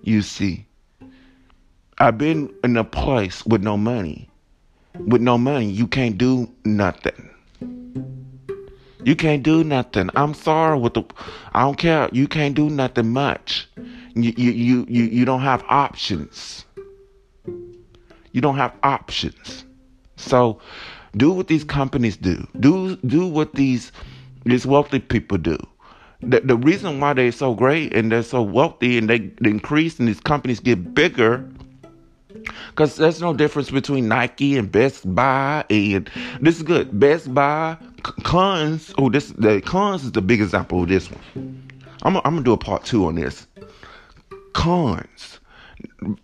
You 0.03 0.21
see, 0.21 0.65
I've 1.97 2.17
been 2.17 2.53
in 2.63 2.75
a 2.75 2.83
place 2.83 3.45
with 3.45 3.63
no 3.63 3.77
money. 3.77 4.29
With 5.07 5.21
no 5.21 5.37
money, 5.37 5.71
you 5.71 5.87
can't 5.87 6.17
do 6.17 6.51
nothing. 6.65 7.29
You 9.05 9.15
can't 9.15 9.43
do 9.43 9.63
nothing. 9.63 10.09
I'm 10.15 10.33
sorry 10.33 10.77
with 10.77 10.93
the 10.93 11.03
I 11.53 11.61
don't 11.61 11.77
care. 11.77 12.09
You 12.11 12.27
can't 12.27 12.53
do 12.53 12.69
nothing 12.69 13.09
much. 13.09 13.67
You 14.13 14.33
you 14.37 14.51
you 14.51 14.85
you, 14.89 15.03
you 15.05 15.25
don't 15.25 15.41
have 15.41 15.63
options. 15.69 16.65
You 18.33 18.41
don't 18.41 18.57
have 18.57 18.73
options. 18.83 19.65
So 20.17 20.59
do 21.15 21.31
what 21.31 21.47
these 21.47 21.63
companies 21.63 22.17
do. 22.17 22.45
Do 22.59 22.97
do 22.97 23.25
what 23.25 23.53
these 23.55 23.91
these 24.45 24.65
wealthy 24.65 24.99
people 24.99 25.37
do. 25.37 25.57
The, 26.29 26.41
the 26.41 26.57
reason 26.57 26.99
why 26.99 27.13
they're 27.13 27.31
so 27.31 27.53
great 27.53 27.93
and 27.93 28.11
they're 28.11 28.23
so 28.23 28.41
wealthy 28.41 28.97
and 28.97 29.09
they, 29.09 29.19
they 29.19 29.49
increase 29.49 29.99
and 29.99 30.07
these 30.07 30.19
companies 30.19 30.59
get 30.59 30.93
bigger 30.93 31.47
because 32.69 32.95
there's 32.95 33.21
no 33.21 33.33
difference 33.33 33.69
between 33.69 34.07
Nike 34.07 34.57
and 34.57 34.71
Best 34.71 35.13
Buy 35.13 35.65
and 35.69 36.09
this 36.41 36.57
is 36.57 36.63
good. 36.63 36.99
Best 36.99 37.33
Buy, 37.33 37.77
Cons. 38.23 38.93
Oh, 38.97 39.09
this 39.09 39.29
the 39.29 39.61
Cons 39.61 40.03
is 40.03 40.11
the 40.11 40.21
big 40.21 40.41
example 40.41 40.83
of 40.83 40.89
this 40.89 41.09
one. 41.09 41.69
I'm, 42.03 42.17
I'm 42.17 42.23
gonna 42.23 42.43
do 42.43 42.53
a 42.53 42.57
part 42.57 42.83
two 42.83 43.05
on 43.05 43.15
this. 43.15 43.47
Cons, 44.53 45.39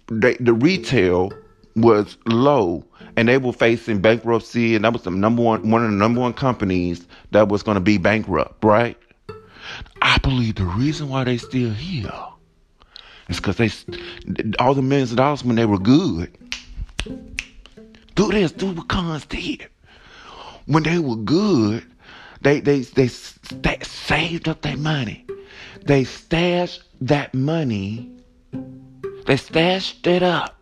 they, 0.07 0.35
the 0.35 0.53
retail 0.53 1.31
was 1.75 2.17
low 2.25 2.83
and 3.15 3.27
they 3.27 3.37
were 3.37 3.53
facing 3.53 4.01
bankruptcy 4.01 4.75
and 4.75 4.85
that 4.85 4.93
was 4.93 5.03
the 5.03 5.11
number 5.11 5.41
one 5.41 5.69
one 5.69 5.83
of 5.83 5.91
the 5.91 5.95
number 5.95 6.19
one 6.19 6.33
companies 6.33 7.07
that 7.31 7.47
was 7.47 7.63
going 7.63 7.75
to 7.75 7.81
be 7.81 7.97
bankrupt 7.97 8.63
right 8.63 8.97
i 10.01 10.17
believe 10.19 10.55
the 10.55 10.65
reason 10.65 11.09
why 11.09 11.23
they 11.23 11.37
still 11.37 11.71
here 11.71 12.11
is 13.27 13.37
because 13.37 13.57
they 13.57 13.69
all 14.59 14.73
the 14.73 14.81
millions 14.81 15.11
of 15.11 15.17
dollars 15.17 15.43
when 15.43 15.55
they 15.55 15.65
were 15.65 15.79
good 15.79 16.35
do 18.15 18.31
this 18.31 18.51
do 18.51 18.71
what 18.71 18.87
cons 18.87 19.25
did 19.25 19.67
when 20.65 20.83
they 20.83 20.99
were 20.99 21.15
good 21.15 21.85
they 22.41 22.59
they 22.59 22.79
they, 22.81 23.09
they 23.51 23.77
saved 23.81 24.47
up 24.47 24.61
their 24.61 24.77
money. 24.77 25.25
They 25.85 26.05
stashed 26.05 26.83
that 27.01 27.33
money 27.33 28.09
they 29.29 29.37
stashed 29.37 30.07
it 30.07 30.23
up. 30.23 30.59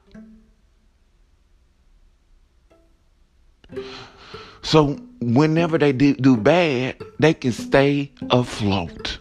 So 4.62 5.00
whenever 5.20 5.78
they 5.78 5.92
do, 5.92 6.14
do 6.16 6.38
bad, 6.38 6.98
they 7.20 7.34
can 7.34 7.52
stay 7.52 8.12
afloat. 8.30 9.20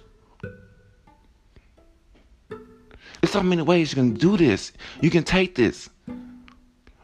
There's 3.20 3.32
so 3.32 3.42
many 3.42 3.62
ways 3.62 3.92
you 3.92 3.96
can 3.96 4.14
do 4.14 4.36
this. 4.36 4.72
You 5.00 5.10
can 5.10 5.24
take 5.24 5.54
this. 5.54 5.88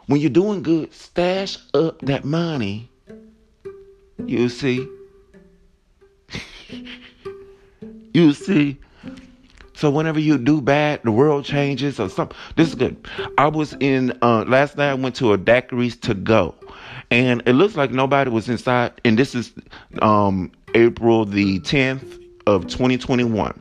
When 0.06 0.20
you're 0.20 0.30
doing 0.30 0.62
good, 0.62 0.92
stash 0.92 1.58
up 1.74 2.00
that 2.02 2.24
money. 2.24 2.90
You 4.26 4.48
see. 4.48 4.86
you 8.14 8.32
see. 8.32 8.78
So 9.74 9.90
whenever 9.90 10.20
you 10.20 10.38
do 10.38 10.60
bad, 10.60 11.02
the 11.02 11.10
world 11.10 11.44
changes 11.44 11.98
or 11.98 12.08
something. 12.08 12.36
This 12.56 12.68
is 12.68 12.76
good. 12.76 13.08
I 13.36 13.48
was 13.48 13.74
in 13.80 14.16
uh, 14.22 14.44
last 14.46 14.76
night. 14.76 14.90
I 14.90 14.94
went 14.94 15.16
to 15.16 15.32
a 15.32 15.38
daiquiris 15.38 16.00
to 16.02 16.14
go, 16.14 16.54
and 17.12 17.42
it 17.44 17.52
looks 17.52 17.76
like 17.76 17.90
nobody 17.90 18.30
was 18.30 18.48
inside. 18.48 18.98
And 19.04 19.18
this 19.18 19.34
is 19.34 19.52
um, 20.00 20.50
April 20.74 21.26
the 21.26 21.60
10th 21.60 22.18
of 22.46 22.66
2021. 22.68 23.60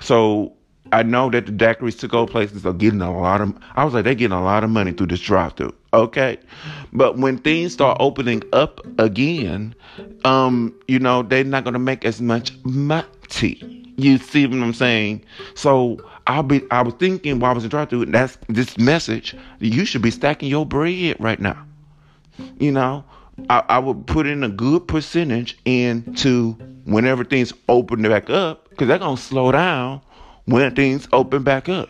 So 0.00 0.52
I 0.92 1.04
know 1.04 1.30
that 1.30 1.46
the 1.46 1.52
daiquiris 1.52 1.96
to 2.00 2.08
go 2.08 2.26
places 2.26 2.66
are 2.66 2.72
getting 2.72 3.00
a 3.00 3.16
lot 3.16 3.40
of. 3.40 3.56
I 3.76 3.84
was 3.84 3.94
like, 3.94 4.02
they're 4.04 4.16
getting 4.16 4.36
a 4.36 4.42
lot 4.42 4.64
of 4.64 4.70
money 4.70 4.90
through 4.90 5.06
this 5.06 5.20
drive-through. 5.20 5.72
Okay, 5.92 6.38
but 6.92 7.16
when 7.16 7.38
things 7.38 7.72
start 7.72 7.96
opening 8.00 8.42
up 8.52 8.80
again, 8.98 9.74
um, 10.24 10.74
you 10.88 10.98
know, 10.98 11.22
they're 11.22 11.44
not 11.44 11.62
gonna 11.64 11.78
make 11.78 12.04
as 12.04 12.20
much 12.20 12.52
money. 12.64 13.04
You 13.96 14.18
see 14.18 14.46
what 14.46 14.58
I'm 14.58 14.74
saying? 14.74 15.24
So 15.54 15.98
I'll 16.26 16.42
be 16.42 16.62
I 16.72 16.82
was 16.82 16.94
thinking 16.94 17.38
while 17.38 17.52
I 17.52 17.54
was 17.54 17.68
trying 17.68 17.86
to 17.88 18.04
that's 18.06 18.36
this 18.48 18.78
message, 18.78 19.36
you 19.60 19.84
should 19.84 20.02
be 20.02 20.10
stacking 20.10 20.48
your 20.48 20.66
bread 20.66 21.16
right 21.20 21.38
now. 21.38 21.66
You 22.58 22.72
know, 22.72 23.04
I, 23.48 23.62
I 23.68 23.78
would 23.78 24.06
put 24.06 24.26
in 24.26 24.42
a 24.44 24.48
good 24.48 24.86
percentage 24.86 25.58
into 25.64 26.52
whenever 26.84 27.24
things 27.24 27.52
open 27.68 28.02
back 28.02 28.30
up, 28.30 28.68
because 28.70 28.88
they're 28.88 28.98
gonna 28.98 29.16
slow 29.16 29.52
down 29.52 30.00
when 30.44 30.74
things 30.74 31.08
open 31.12 31.42
back 31.42 31.68
up. 31.68 31.88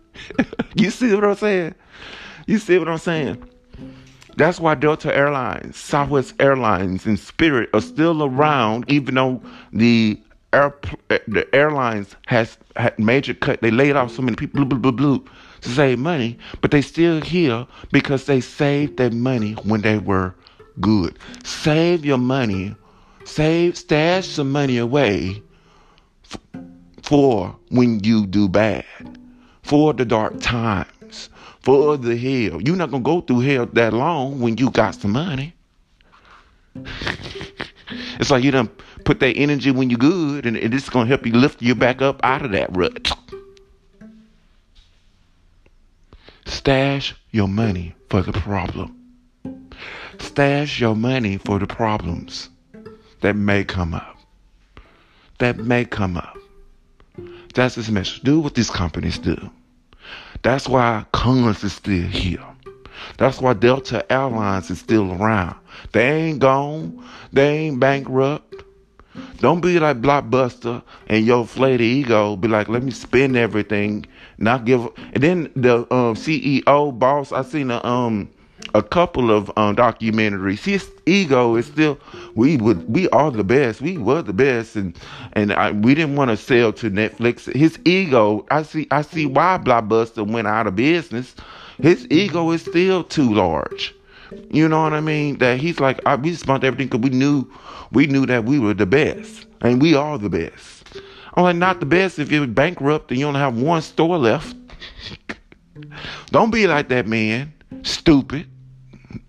you 0.74 0.90
see 0.90 1.14
what 1.14 1.24
I'm 1.24 1.36
saying? 1.36 1.74
You 2.46 2.58
see 2.58 2.78
what 2.78 2.88
I'm 2.88 2.98
saying? 2.98 3.42
That's 4.36 4.60
why 4.60 4.74
Delta 4.74 5.14
Airlines, 5.14 5.76
Southwest 5.76 6.34
Airlines, 6.38 7.06
and 7.06 7.18
Spirit 7.18 7.70
are 7.72 7.80
still 7.80 8.22
around, 8.22 8.84
even 8.88 9.14
though 9.14 9.42
the 9.72 10.20
air, 10.52 10.74
the 11.08 11.48
airlines 11.54 12.14
has 12.26 12.58
had 12.76 12.98
major 12.98 13.34
cut. 13.34 13.62
They 13.62 13.70
laid 13.70 13.96
off 13.96 14.12
so 14.12 14.22
many 14.22 14.36
people, 14.36 14.64
blue, 14.64 14.78
blue, 14.78 14.92
blue, 14.92 14.92
blue, 14.92 15.24
to 15.62 15.68
save 15.68 15.98
money, 15.98 16.38
but 16.60 16.70
they 16.70 16.82
still 16.82 17.20
here 17.20 17.66
because 17.92 18.26
they 18.26 18.40
saved 18.40 18.96
their 18.96 19.10
money 19.10 19.52
when 19.64 19.82
they 19.82 19.98
were 19.98 20.34
good. 20.80 21.18
Save 21.44 22.04
your 22.04 22.18
money, 22.18 22.74
save, 23.24 23.76
stash 23.76 24.26
some 24.28 24.50
money 24.52 24.78
away 24.78 25.42
f- 26.24 26.38
for 27.02 27.56
when 27.70 28.00
you 28.04 28.26
do 28.26 28.48
bad, 28.48 28.84
for 29.62 29.92
the 29.92 30.04
dark 30.04 30.40
times, 30.40 31.30
for 31.60 31.96
the 31.96 32.16
hell. 32.16 32.60
You're 32.62 32.76
not 32.76 32.90
gonna 32.90 33.02
go 33.02 33.20
through 33.20 33.40
hell 33.40 33.66
that 33.66 33.92
long 33.92 34.40
when 34.40 34.56
you 34.56 34.70
got 34.70 34.94
some 34.94 35.12
money. 35.12 35.54
it's 38.20 38.30
like 38.30 38.44
you 38.44 38.50
done 38.50 38.68
put 39.04 39.20
that 39.20 39.36
energy 39.36 39.70
when 39.70 39.88
you're 39.88 39.98
good, 39.98 40.44
and, 40.46 40.56
and 40.56 40.74
it's 40.74 40.88
to 40.88 41.04
help 41.04 41.26
you 41.26 41.32
lift 41.32 41.62
you 41.62 41.74
back 41.74 42.02
up 42.02 42.20
out 42.22 42.44
of 42.44 42.52
that 42.52 42.74
rut. 42.76 43.15
Stash 46.66 47.14
your 47.30 47.46
money 47.46 47.94
for 48.10 48.22
the 48.22 48.32
problem. 48.32 48.92
Stash 50.18 50.80
your 50.80 50.96
money 50.96 51.38
for 51.38 51.60
the 51.60 51.66
problems 51.68 52.48
that 53.20 53.36
may 53.36 53.62
come 53.62 53.94
up. 53.94 54.16
That 55.38 55.58
may 55.58 55.84
come 55.84 56.16
up. 56.16 56.36
That's 57.54 57.76
his 57.76 57.88
message. 57.88 58.22
Do 58.22 58.40
what 58.40 58.56
these 58.56 58.68
companies 58.68 59.16
do. 59.16 59.36
That's 60.42 60.68
why 60.68 61.06
Cons 61.12 61.62
is 61.62 61.74
still 61.74 62.08
here. 62.08 62.44
That's 63.16 63.40
why 63.40 63.52
Delta 63.52 64.04
Airlines 64.12 64.68
is 64.68 64.80
still 64.80 65.12
around. 65.12 65.54
They 65.92 66.10
ain't 66.24 66.40
gone. 66.40 67.00
They 67.32 67.58
ain't 67.58 67.78
bankrupt. 67.78 68.64
Don't 69.38 69.60
be 69.60 69.78
like 69.78 70.00
Blockbuster 70.00 70.82
and 71.08 71.26
your 71.26 71.40
inflated 71.40 71.82
ego. 71.82 72.36
Be 72.36 72.48
like, 72.48 72.68
let 72.68 72.82
me 72.82 72.90
spend 72.90 73.36
everything, 73.36 74.06
not 74.38 74.64
give. 74.64 74.88
And 75.14 75.22
then 75.22 75.52
the 75.56 75.80
um, 75.94 76.14
CEO 76.16 76.98
boss, 76.98 77.32
I 77.32 77.42
seen 77.42 77.70
a 77.70 77.84
um 77.84 78.30
a 78.74 78.82
couple 78.82 79.30
of 79.30 79.50
um, 79.56 79.76
documentaries. 79.76 80.64
His 80.64 80.90
ego 81.06 81.56
is 81.56 81.66
still 81.66 81.98
we 82.34 82.58
would 82.58 82.88
we 82.92 83.08
are 83.10 83.30
the 83.30 83.44
best. 83.44 83.80
We 83.80 83.98
were 83.98 84.22
the 84.22 84.34
best, 84.34 84.76
and 84.76 84.98
and 85.34 85.52
I, 85.52 85.72
we 85.72 85.94
didn't 85.94 86.16
want 86.16 86.30
to 86.30 86.38
sell 86.38 86.72
to 86.74 86.90
Netflix. 86.90 87.52
His 87.54 87.78
ego, 87.84 88.46
I 88.50 88.62
see 88.64 88.86
I 88.90 89.02
see 89.02 89.26
why 89.26 89.58
Blockbuster 89.62 90.26
went 90.30 90.48
out 90.48 90.68
of 90.68 90.76
business. 90.76 91.34
His 91.80 92.06
ego 92.10 92.52
is 92.52 92.62
still 92.62 93.04
too 93.04 93.34
large. 93.34 93.95
You 94.50 94.68
know 94.68 94.82
what 94.82 94.92
I 94.92 95.00
mean? 95.00 95.38
That 95.38 95.60
he's 95.60 95.80
like 95.80 96.00
I, 96.06 96.16
we 96.16 96.34
spent 96.34 96.64
everything 96.64 96.88
because 96.88 97.08
we 97.08 97.16
knew 97.16 97.50
we 97.92 98.06
knew 98.06 98.26
that 98.26 98.44
we 98.44 98.58
were 98.58 98.74
the 98.74 98.86
best, 98.86 99.46
and 99.60 99.80
we 99.80 99.94
are 99.94 100.18
the 100.18 100.30
best. 100.30 100.76
I'm 101.34 101.44
like 101.44 101.56
not 101.56 101.80
the 101.80 101.86
best 101.86 102.18
if 102.18 102.32
you're 102.32 102.46
bankrupt 102.46 103.10
and 103.10 103.20
you 103.20 103.26
only 103.26 103.40
have 103.40 103.60
one 103.60 103.82
store 103.82 104.18
left. 104.18 104.56
Don't 106.30 106.50
be 106.50 106.66
like 106.66 106.88
that 106.88 107.06
man. 107.06 107.52
Stupid. 107.82 108.48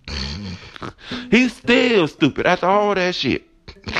He's 1.32 1.54
still 1.54 2.08
stupid 2.08 2.46
after 2.46 2.66
all 2.66 2.96
that 2.96 3.14
shit. 3.14 3.46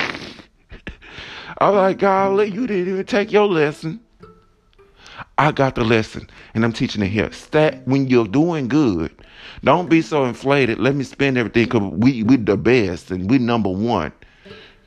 I'm 1.60 1.76
like, 1.76 2.00
golly, 2.00 2.50
you 2.50 2.68
didn't 2.68 2.94
even 2.94 3.06
take 3.06 3.32
your 3.32 3.48
lesson. 3.48 4.00
I 5.38 5.52
got 5.52 5.76
the 5.76 5.84
lesson, 5.84 6.30
and 6.54 6.64
I'm 6.64 6.74
teaching 6.74 7.02
it 7.02 7.08
here. 7.08 7.32
Stat 7.32 7.88
when 7.88 8.08
you're 8.08 8.28
doing 8.28 8.68
good, 8.68 9.12
don't 9.64 9.90
be 9.90 10.02
so 10.02 10.26
inflated. 10.26 10.80
Let 10.80 10.96
me 10.96 11.04
spend 11.04 11.38
everything 11.38 11.66
because 11.66 11.92
we 11.94 12.24
we 12.24 12.38
the 12.38 12.58
best 12.58 13.12
and 13.12 13.30
we 13.30 13.38
number 13.38 13.70
one. 13.70 14.12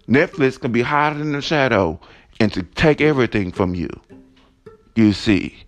Netflix 0.08 0.60
can 0.60 0.72
be 0.72 0.82
hiding 0.82 1.20
in 1.20 1.32
the 1.32 1.42
shadow 1.42 2.00
and 2.40 2.52
to 2.52 2.62
take 2.62 3.00
everything 3.00 3.52
from 3.52 3.74
you. 3.74 3.88
You 4.96 5.12
see. 5.12 5.64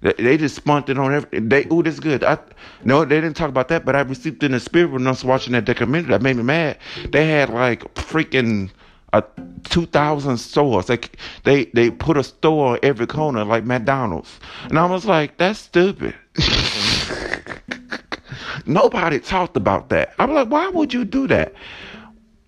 They 0.00 0.36
just 0.36 0.56
spunked 0.56 0.88
it 0.88 0.98
on 0.98 1.14
everything. 1.14 1.48
They, 1.48 1.64
oh, 1.70 1.80
this 1.80 1.94
is 1.94 2.00
good. 2.00 2.24
I 2.24 2.36
no, 2.84 3.04
they 3.04 3.20
didn't 3.20 3.36
talk 3.36 3.48
about 3.48 3.68
that, 3.68 3.84
but 3.84 3.94
I 3.94 4.00
received 4.00 4.42
in 4.42 4.50
the 4.50 4.58
spirit 4.58 4.90
when 4.90 5.06
I 5.06 5.10
was 5.10 5.24
watching 5.24 5.52
that 5.52 5.64
documentary. 5.64 6.10
That 6.10 6.22
made 6.22 6.36
me 6.36 6.42
mad. 6.42 6.78
They 7.12 7.28
had 7.28 7.50
like 7.50 7.82
freaking 7.94 8.70
uh, 9.12 9.22
two 9.62 9.86
thousand 9.86 10.38
stores. 10.38 10.86
They 10.86 10.98
they 11.44 11.66
they 11.66 11.90
put 11.92 12.16
a 12.16 12.24
store 12.24 12.72
on 12.72 12.78
every 12.82 13.06
corner 13.06 13.44
like 13.44 13.64
McDonald's, 13.64 14.40
and 14.64 14.76
I 14.76 14.86
was 14.86 15.04
like, 15.04 15.36
that's 15.36 15.60
stupid. 15.60 16.16
Nobody 18.66 19.18
talked 19.18 19.56
about 19.56 19.88
that. 19.90 20.14
I'm 20.18 20.32
like, 20.32 20.48
why 20.48 20.68
would 20.68 20.92
you 20.92 21.04
do 21.04 21.26
that? 21.28 21.54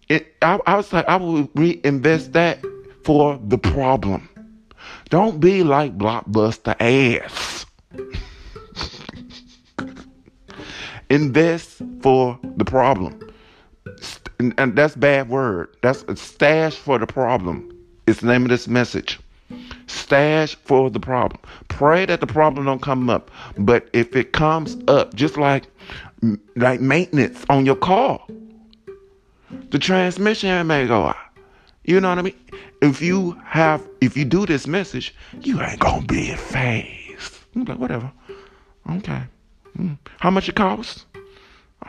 It, 0.08 0.34
I, 0.42 0.58
I 0.66 0.76
was 0.76 0.92
like, 0.92 1.08
I 1.08 1.16
would 1.16 1.48
reinvest 1.54 2.32
that 2.32 2.62
for 3.04 3.40
the 3.46 3.58
problem. 3.58 4.28
Don't 5.10 5.40
be 5.40 5.62
like 5.62 5.96
Blockbuster 5.96 6.74
ass. 6.80 7.66
Invest 11.10 11.82
for 12.00 12.38
the 12.56 12.64
problem. 12.64 13.20
And, 14.38 14.54
and, 14.58 14.74
that's 14.74 14.96
bad 14.96 15.28
word. 15.28 15.76
That's 15.82 16.02
a 16.08 16.16
stash 16.16 16.74
for 16.74 16.98
the 16.98 17.06
problem. 17.06 17.70
It's 18.06 18.20
the 18.20 18.26
name 18.26 18.42
of 18.42 18.48
this 18.48 18.66
message. 18.66 19.20
Stash 19.86 20.56
for 20.56 20.90
the 20.90 20.98
problem. 20.98 21.40
Pray 21.68 22.06
that 22.06 22.20
the 22.20 22.26
problem 22.26 22.66
don't 22.66 22.82
come 22.82 23.08
up. 23.08 23.30
But 23.56 23.88
if 23.92 24.16
it 24.16 24.32
comes 24.32 24.76
up, 24.88 25.14
just 25.14 25.36
like 25.36 25.66
like 26.56 26.80
maintenance 26.80 27.44
on 27.48 27.66
your 27.66 27.76
car, 27.76 28.20
the 29.70 29.78
transmission 29.78 30.66
may 30.66 30.86
go 30.86 31.06
out. 31.06 31.16
You 31.84 32.00
know 32.00 32.08
what 32.08 32.18
I 32.18 32.22
mean? 32.22 32.40
If 32.80 33.02
you 33.02 33.38
have, 33.44 33.86
if 34.00 34.16
you 34.16 34.24
do 34.24 34.46
this 34.46 34.66
message, 34.66 35.14
you 35.40 35.60
ain't 35.60 35.80
gonna 35.80 36.06
be 36.06 36.30
in 36.30 36.36
phase. 36.36 37.40
I'm 37.54 37.64
like, 37.64 37.78
whatever. 37.78 38.10
Okay. 38.90 39.22
Mm. 39.78 39.98
How 40.20 40.30
much 40.30 40.48
it 40.48 40.54
costs? 40.54 41.06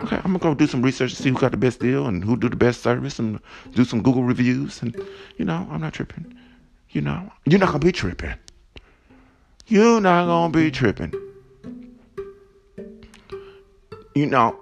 Okay, 0.02 0.18
I'm 0.18 0.24
gonna 0.24 0.40
go 0.40 0.54
do 0.54 0.68
some 0.68 0.82
research 0.82 1.16
to 1.16 1.24
see 1.24 1.30
who 1.30 1.38
got 1.38 1.52
the 1.52 1.58
best 1.58 1.80
deal 1.80 2.08
and 2.08 2.24
who 2.24 2.36
do 2.36 2.50
the 2.50 2.56
best 2.56 2.82
service 2.82 3.18
and 3.18 3.40
do 3.74 3.86
some 3.86 4.02
Google 4.02 4.24
reviews 4.24 4.82
and 4.82 4.96
you 5.38 5.46
know, 5.46 5.68
I'm 5.72 5.80
not 5.80 5.94
tripping. 5.94 6.36
You 6.90 7.02
know, 7.02 7.32
you're 7.46 7.60
not 7.60 7.68
gonna 7.68 7.80
be 7.80 7.94
tripping. 7.94 8.34
You're 9.68 10.02
not 10.02 10.26
gonna 10.26 10.52
be 10.52 10.70
tripping. 10.70 11.14
You 14.16 14.26
know, 14.28 14.58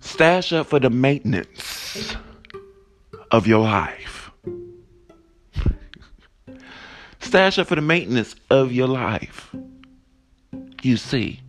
stash 0.00 0.52
up 0.52 0.66
for 0.66 0.80
the 0.80 0.90
maintenance 0.90 2.16
of 3.30 3.46
your 3.46 3.60
life. 3.60 4.32
Stash 7.20 7.60
up 7.60 7.68
for 7.68 7.76
the 7.76 7.80
maintenance 7.80 8.34
of 8.50 8.72
your 8.72 8.88
life. 8.88 9.54
You 10.82 10.96
see, 10.96 11.40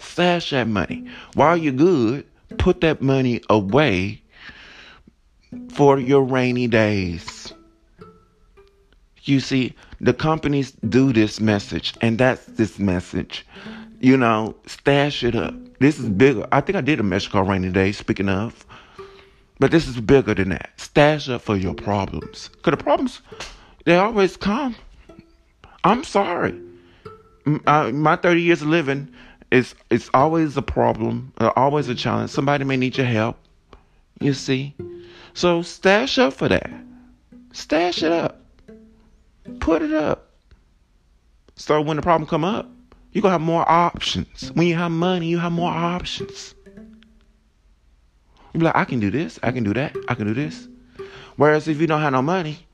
stash 0.00 0.50
that 0.50 0.66
money. 0.66 1.08
While 1.34 1.56
you're 1.56 1.72
good, 1.72 2.26
put 2.58 2.80
that 2.80 3.00
money 3.00 3.40
away 3.48 4.20
for 5.70 6.00
your 6.00 6.24
rainy 6.24 6.66
days. 6.66 7.52
You 9.22 9.38
see, 9.38 9.72
the 10.00 10.14
companies 10.14 10.72
do 10.72 11.12
this 11.12 11.40
message, 11.40 11.94
and 12.00 12.18
that's 12.18 12.44
this 12.46 12.80
message. 12.80 13.46
You 14.00 14.16
know, 14.16 14.56
stash 14.66 15.22
it 15.22 15.36
up. 15.36 15.54
This 15.80 15.98
is 15.98 16.08
bigger. 16.08 16.46
I 16.50 16.60
think 16.60 16.76
I 16.76 16.80
did 16.80 17.00
a 17.00 17.20
called 17.28 17.48
Rainy 17.48 17.70
Days, 17.70 17.98
speaking 17.98 18.28
of. 18.28 18.66
But 19.60 19.70
this 19.70 19.86
is 19.88 20.00
bigger 20.00 20.34
than 20.34 20.50
that. 20.50 20.70
Stash 20.76 21.28
up 21.28 21.42
for 21.42 21.56
your 21.56 21.74
problems. 21.74 22.48
Because 22.56 22.72
the 22.72 22.76
problems, 22.82 23.20
they 23.84 23.96
always 23.96 24.36
come. 24.36 24.76
I'm 25.84 26.04
sorry. 26.04 26.60
Uh, 27.66 27.90
my 27.92 28.16
30 28.16 28.42
years 28.42 28.62
of 28.62 28.68
living 28.68 29.08
is 29.50 29.74
it's 29.90 30.10
always 30.12 30.56
a 30.56 30.62
problem, 30.62 31.32
uh, 31.38 31.50
always 31.56 31.88
a 31.88 31.94
challenge. 31.94 32.30
Somebody 32.30 32.64
may 32.64 32.76
need 32.76 32.96
your 32.96 33.06
help. 33.06 33.36
You 34.20 34.34
see? 34.34 34.74
So 35.34 35.62
stash 35.62 36.18
up 36.18 36.34
for 36.34 36.48
that. 36.48 36.70
Stash 37.52 38.02
it 38.02 38.12
up. 38.12 38.40
Put 39.60 39.82
it 39.82 39.92
up. 39.92 40.30
So 41.56 41.80
when 41.80 41.96
the 41.96 42.02
problem 42.02 42.28
come 42.28 42.44
up, 42.44 42.68
you're 43.12 43.22
going 43.22 43.30
to 43.30 43.34
have 43.34 43.40
more 43.40 43.68
options. 43.68 44.50
When 44.52 44.66
you 44.66 44.76
have 44.76 44.90
money, 44.90 45.26
you 45.26 45.38
have 45.38 45.52
more 45.52 45.70
options. 45.70 46.54
You 48.52 48.60
be 48.60 48.64
like, 48.66 48.76
I 48.76 48.84
can 48.84 49.00
do 49.00 49.10
this, 49.10 49.38
I 49.42 49.52
can 49.52 49.64
do 49.64 49.74
that, 49.74 49.96
I 50.08 50.14
can 50.14 50.26
do 50.26 50.34
this. 50.34 50.68
Whereas 51.36 51.68
if 51.68 51.80
you 51.80 51.86
don't 51.86 52.00
have 52.00 52.12
no 52.12 52.22
money, 52.22 52.66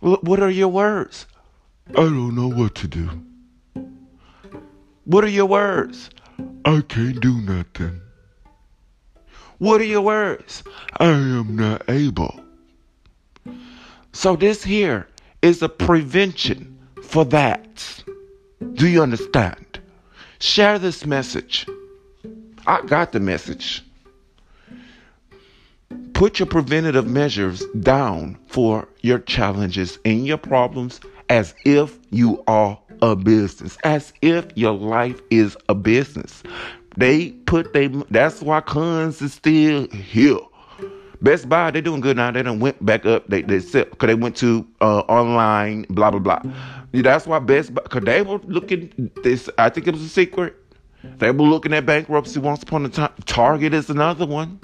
what 0.00 0.40
are 0.40 0.50
your 0.50 0.68
words? 0.68 1.26
I 1.90 1.92
don't 1.92 2.34
know 2.34 2.48
what 2.48 2.74
to 2.76 2.88
do. 2.88 3.08
What 5.04 5.24
are 5.24 5.28
your 5.28 5.46
words? 5.46 6.10
I 6.64 6.80
can't 6.88 7.20
do 7.20 7.40
nothing. 7.40 8.00
What 9.58 9.80
are 9.80 9.84
your 9.84 10.00
words? 10.00 10.64
I 10.98 11.06
am 11.06 11.54
not 11.54 11.88
able. 11.88 12.40
So 14.12 14.34
this 14.36 14.64
here 14.64 15.08
is 15.40 15.62
a 15.62 15.68
prevention 15.68 16.78
for 17.02 17.24
that. 17.26 18.02
Do 18.74 18.88
you 18.88 19.02
understand? 19.02 19.61
Share 20.42 20.76
this 20.78 21.06
message. 21.06 21.66
I 22.66 22.82
got 22.82 23.12
the 23.12 23.20
message 23.20 23.84
put 26.22 26.38
your 26.38 26.46
preventative 26.46 27.08
measures 27.08 27.64
down 27.80 28.38
for 28.46 28.86
your 29.00 29.18
challenges 29.18 29.98
and 30.04 30.24
your 30.24 30.38
problems 30.38 31.00
as 31.28 31.52
if 31.64 31.98
you 32.10 32.40
are 32.46 32.78
a 33.02 33.16
business, 33.16 33.76
as 33.82 34.12
if 34.22 34.46
your 34.56 34.72
life 34.72 35.20
is 35.30 35.56
a 35.68 35.74
business. 35.74 36.44
They 36.96 37.30
put 37.46 37.72
they 37.72 37.88
that's 38.10 38.40
why 38.40 38.60
cons 38.60 39.20
is 39.20 39.32
still 39.32 39.88
here. 39.88 40.38
Best 41.20 41.48
Buy, 41.48 41.72
they're 41.72 41.82
doing 41.82 42.00
good 42.00 42.16
now. 42.16 42.30
They 42.30 42.42
done 42.42 42.60
went 42.60 42.84
back 42.84 43.04
up. 43.04 43.26
They 43.28 43.42
they 43.42 43.58
said 43.58 43.90
because 43.90 44.06
they 44.06 44.14
went 44.14 44.36
to 44.36 44.64
uh, 44.80 45.00
online, 45.00 45.86
blah 45.90 46.12
blah 46.12 46.20
blah. 46.20 46.42
That's 46.92 47.26
why 47.26 47.38
Best 47.38 47.74
Buy, 47.74 47.82
because 47.82 48.04
they 48.04 48.22
were 48.22 48.38
looking. 48.44 49.10
This 49.22 49.48
I 49.58 49.70
think 49.70 49.86
it 49.86 49.94
was 49.94 50.02
a 50.02 50.08
secret. 50.08 50.56
They 51.18 51.30
were 51.30 51.44
looking 51.44 51.72
at 51.72 51.86
bankruptcy 51.86 52.38
once 52.38 52.62
upon 52.62 52.84
a 52.84 52.88
time. 52.88 53.12
Target 53.24 53.74
is 53.74 53.90
another 53.90 54.26
one. 54.26 54.60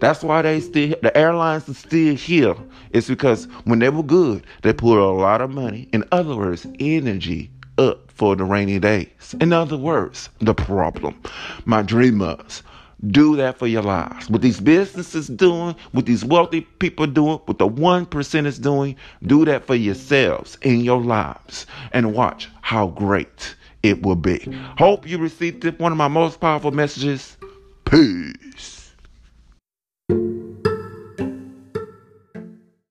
That's 0.00 0.22
why 0.22 0.42
they 0.42 0.60
still 0.60 0.94
the 1.02 1.16
airlines 1.16 1.68
are 1.68 1.74
still 1.74 2.14
here. 2.16 2.56
It's 2.90 3.08
because 3.08 3.46
when 3.64 3.78
they 3.78 3.88
were 3.88 4.02
good, 4.02 4.44
they 4.62 4.72
put 4.72 4.98
a 4.98 5.10
lot 5.10 5.40
of 5.40 5.50
money, 5.50 5.88
in 5.92 6.04
other 6.10 6.36
words, 6.36 6.66
energy 6.80 7.50
up 7.78 8.10
for 8.10 8.36
the 8.36 8.44
rainy 8.44 8.78
days. 8.78 9.34
In 9.40 9.52
other 9.52 9.76
words, 9.76 10.28
the 10.40 10.54
problem. 10.54 11.20
My 11.64 11.82
dreamers, 11.82 12.62
do 13.08 13.36
that 13.36 13.58
for 13.58 13.66
your 13.66 13.82
lives. 13.82 14.28
What 14.28 14.42
these 14.42 14.60
businesses 14.60 15.28
doing, 15.28 15.74
what 15.92 16.06
these 16.06 16.24
wealthy 16.24 16.62
people 16.62 17.06
doing, 17.06 17.38
what 17.44 17.58
the 17.58 17.66
one 17.66 18.06
percent 18.06 18.46
is 18.46 18.58
doing, 18.58 18.96
do 19.24 19.44
that 19.44 19.64
for 19.66 19.74
yourselves 19.74 20.58
in 20.62 20.80
your 20.80 21.00
lives, 21.00 21.66
and 21.92 22.14
watch 22.14 22.48
how 22.62 22.88
great 22.88 23.54
it 23.82 24.02
will 24.02 24.16
be. 24.16 24.38
Hope 24.78 25.08
you 25.08 25.18
received 25.18 25.64
one 25.78 25.92
of 25.92 25.98
my 25.98 26.08
most 26.08 26.40
powerful 26.40 26.70
messages. 26.70 27.36
Peace. 27.84 28.92